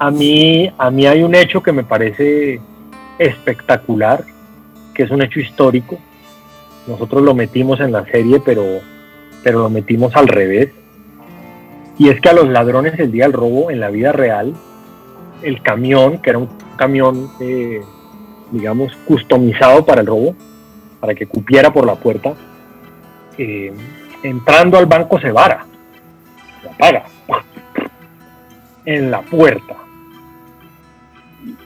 [0.00, 2.58] A mí, a mí hay un hecho que me parece
[3.18, 4.24] espectacular,
[4.94, 5.98] que es un hecho histórico,
[6.86, 8.64] nosotros lo metimos en la serie, pero,
[9.44, 10.70] pero lo metimos al revés.
[11.98, 14.54] Y es que a los ladrones el día del robo, en la vida real,
[15.42, 16.48] el camión, que era un
[16.78, 17.82] camión, eh,
[18.52, 20.34] digamos, customizado para el robo,
[20.98, 22.32] para que cupiera por la puerta,
[23.36, 23.70] eh,
[24.22, 25.66] entrando al banco se vara,
[26.62, 27.04] se apaga,
[28.86, 29.76] en la puerta.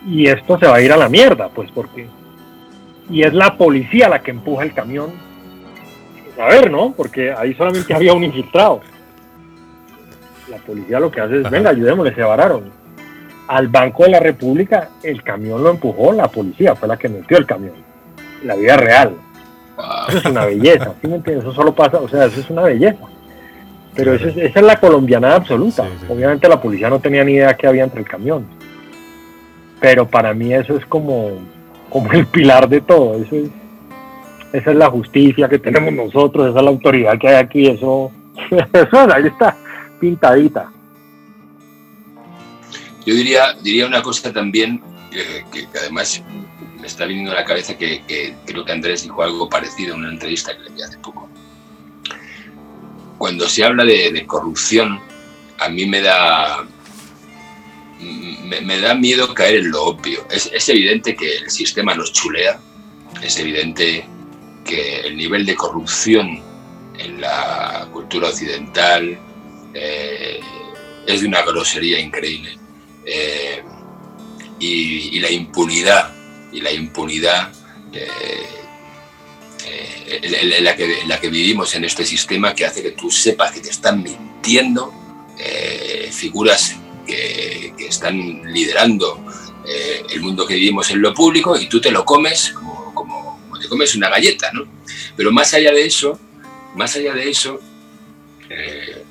[0.07, 2.07] Y esto se va a ir a la mierda, pues porque
[3.11, 5.11] y es la policía la que empuja el camión.
[6.41, 6.93] A ver, ¿no?
[6.97, 8.81] Porque ahí solamente había un infiltrado.
[10.49, 12.71] La policía lo que hace es, venga, ayudémosle, se vararon.
[13.47, 17.37] Al Banco de la República el camión lo empujó, la policía fue la que metió
[17.37, 17.75] el camión.
[18.43, 19.15] La vida real.
[20.09, 21.45] Eso es una belleza, ¿sí me entiendes?
[21.45, 23.05] Eso solo pasa, o sea, eso es una belleza.
[23.95, 25.85] Pero esa es la colombianada absoluta.
[26.09, 28.47] Obviamente la policía no tenía ni idea qué había entre el camión.
[29.81, 31.39] Pero para mí eso es como,
[31.91, 33.23] como el pilar de todo.
[33.23, 33.51] Eso es,
[34.53, 38.13] esa es la justicia que tenemos nosotros, esa es la autoridad que hay aquí, eso,
[38.51, 39.57] eso ahí está,
[40.01, 40.71] pintadita.
[43.05, 46.23] Yo diría, diría una cosa también que, además
[46.81, 50.13] me está viniendo a la cabeza que, creo que Andrés dijo algo parecido en una
[50.13, 51.29] entrevista que le vi hace poco.
[53.19, 55.01] Cuando se habla de, corrupción,
[55.59, 56.65] a mí me da,
[58.01, 60.27] me, da miedo caer en lo obvio.
[60.31, 62.61] Es, es, evidente que el sistema nos chulea,
[63.23, 64.07] es evidente
[64.65, 66.43] que el nivel de corrupción
[66.99, 69.19] en la cultura occidental
[69.75, 70.41] eh,
[71.07, 72.59] es de una grosería increíble.
[73.05, 73.63] Eh,
[74.59, 76.15] y, la impunidad,
[76.53, 77.53] y la impunidad
[77.93, 78.47] eh,
[80.07, 83.61] en, la que, la que vivimos en este sistema que hace que tú sepas que
[83.61, 84.93] te están mintiendo
[86.11, 86.77] figuras
[87.07, 89.25] que, que, están liderando
[89.65, 93.59] el mundo que vivimos en lo público y tú te lo comes como, como, como
[93.59, 94.67] te comes una galleta, ¿no?
[95.17, 96.19] Pero más allá de eso,
[96.75, 97.61] más allá de eso,
[98.51, 99.05] eh,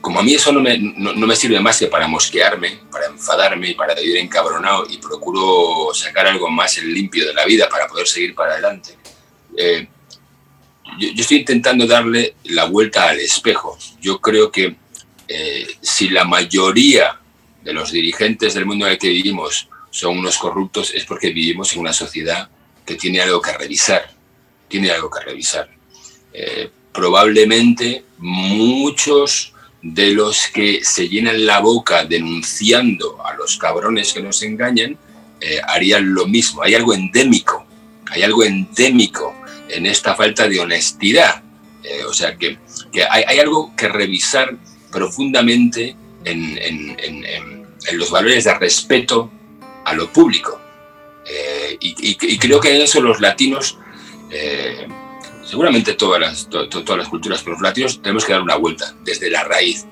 [0.00, 3.70] como a mí eso no me, no, me, sirve más que para mosquearme, para enfadarme
[3.70, 7.86] y para vivir encabronado y procuro sacar algo más en limpio de la vida para
[7.86, 8.98] poder seguir para adelante,
[9.56, 9.88] eh,
[10.98, 13.78] yo, estoy intentando darle la vuelta al espejo.
[14.00, 14.76] Yo creo que
[15.28, 17.18] eh, si la mayoría
[17.62, 21.72] de los dirigentes del mundo en el que vivimos son unos corruptos, es porque vivimos
[21.72, 22.48] en una sociedad
[22.84, 24.10] que tiene algo que revisar,
[24.68, 25.70] tiene algo que revisar.
[26.32, 29.52] Eh, probablemente muchos
[29.82, 34.96] de los que se llenan la boca denunciando a los cabrones que nos engañan
[35.40, 36.62] eh, harían lo mismo.
[36.62, 37.66] Hay algo endémico,
[38.10, 39.34] hay algo endémico
[39.68, 41.42] en esta falta de honestidad.
[41.82, 42.58] Eh, o sea que,
[43.10, 44.56] hay, algo que revisar
[44.94, 49.30] profundamente en, los valores de respeto
[49.84, 50.58] a lo público.
[51.80, 53.78] y, creo que en eso los latinos
[55.44, 59.30] seguramente todas las, todas las culturas, pero los latinos tenemos que dar una vuelta desde
[59.30, 59.86] la raíz.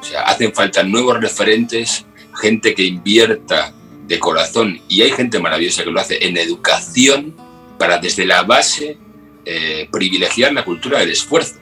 [0.00, 2.06] O sea, hacen falta nuevos referentes,
[2.40, 3.74] gente que invierta
[4.06, 7.34] de corazón, y hay gente maravillosa que lo hace en educación
[7.78, 8.96] para desde la base
[9.44, 11.60] eh, privilegiar la cultura del esfuerzo,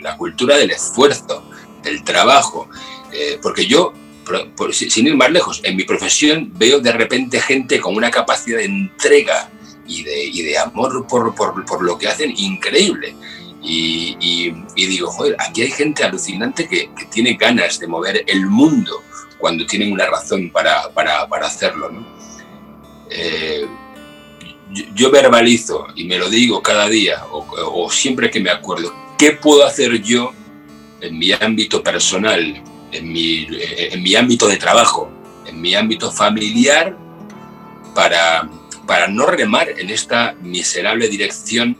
[0.00, 1.48] la cultura del esfuerzo,
[1.82, 2.68] del trabajo,
[3.12, 3.92] eh, porque yo,
[4.72, 8.64] sin ir más lejos, en mi profesión veo de repente gente con una capacidad de
[8.64, 9.50] entrega,
[9.88, 13.14] y de, y de amor por, por, lo que hacen increíble.
[13.62, 18.46] Y, y, digo, joder, aquí hay gente alucinante que, que, tiene ganas de mover el
[18.46, 19.02] mundo
[19.38, 21.90] cuando tienen una razón para, para, para hacerlo.
[21.90, 22.06] ¿no?
[23.10, 23.66] Eh,
[24.94, 29.64] yo, verbalizo y me lo digo cada día o, siempre que me acuerdo, ¿qué puedo
[29.64, 30.32] hacer yo
[31.00, 35.10] en mi ámbito personal, en mi, en mi ámbito de trabajo,
[35.46, 36.96] en mi ámbito familiar
[37.94, 38.48] para
[38.86, 41.76] para no remar en esta miserable dirección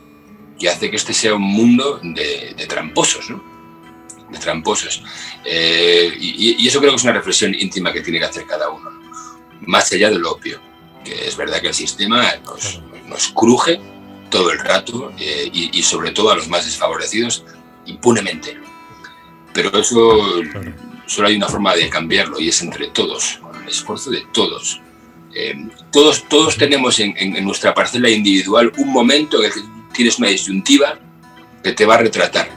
[0.59, 3.29] que hace que este sea un mundo de, tramposos.
[4.31, 5.03] De tramposos.
[5.45, 8.91] Eh, y, eso creo que es una reflexión íntima que tiene que hacer cada uno,
[9.61, 10.61] más allá del opio,
[11.05, 12.25] que es verdad que el sistema
[13.09, 13.81] nos, cruje
[14.31, 17.45] todo el rato eh, y, sobre todo a los más desfavorecidos
[17.87, 18.59] impunemente.
[19.57, 20.21] Pero eso
[21.07, 24.81] solo hay una forma de cambiarlo y es entre todos, con el esfuerzo de todos
[25.39, 25.55] eh,
[25.93, 29.61] todos, todos tenemos en, nuestra parcela individual un momento en el que
[29.93, 30.99] tienes una disyuntiva
[31.63, 32.49] que te va a retratar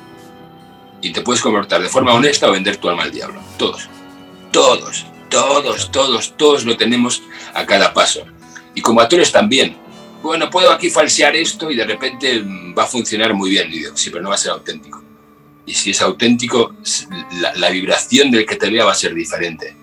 [1.01, 3.41] y te puedes comportar de forma honesta o vender tu alma al diablo.
[3.57, 3.89] Todos,
[4.53, 7.21] todos, todos, todos, todos lo tenemos
[7.53, 8.25] a cada paso.
[8.73, 9.75] Y como actores también.
[10.23, 12.41] Bueno, puedo aquí falsear esto y de repente
[12.77, 13.67] va a funcionar muy bien.
[13.67, 15.03] Y digo, sí, pero no va a ser auténtico.
[15.69, 16.73] Y si es auténtico,
[17.55, 19.75] la, vibración del que te vea va a ser diferente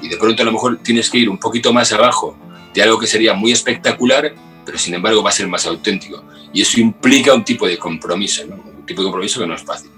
[0.00, 2.34] y de pronto a lo mejor tienes que ir un poquito más abajo
[2.72, 6.24] de algo que sería muy espectacular, pero sin embargo va a ser más auténtico.
[6.54, 9.90] Y eso implica un tipo de compromiso, un tipo de compromiso que no es fácil.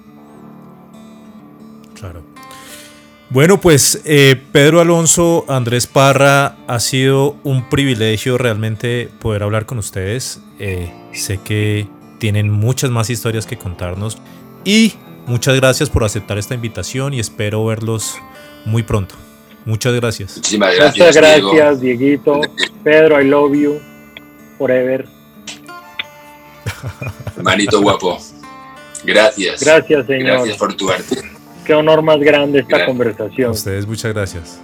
[1.94, 2.24] Claro.
[3.28, 9.78] Bueno, pues eh, Pedro Alonso, Andrés Parra, ha sido un privilegio realmente poder hablar con
[9.78, 10.40] ustedes.
[10.58, 11.86] Eh, sé que
[12.18, 14.18] tienen muchas más historias que contarnos
[14.64, 14.94] y
[15.30, 18.16] muchas gracias por aceptar esta invitación y espero verlos
[18.64, 19.14] muy pronto.
[19.64, 20.36] Muchas gracias.
[20.36, 21.06] Muchísimas gracias.
[21.06, 22.40] Muchas gracias, Dieguito.
[22.84, 23.80] Pedro, I love you.
[24.58, 25.06] Forever.
[27.36, 28.18] Hermanito guapo.
[29.04, 29.62] Gracias.
[29.62, 30.26] Gracias, señor.
[30.26, 31.22] Gracias por tu arte.
[31.64, 33.48] Qué honor más grande esta conversación.
[33.48, 34.60] A ustedes, muchas gracias.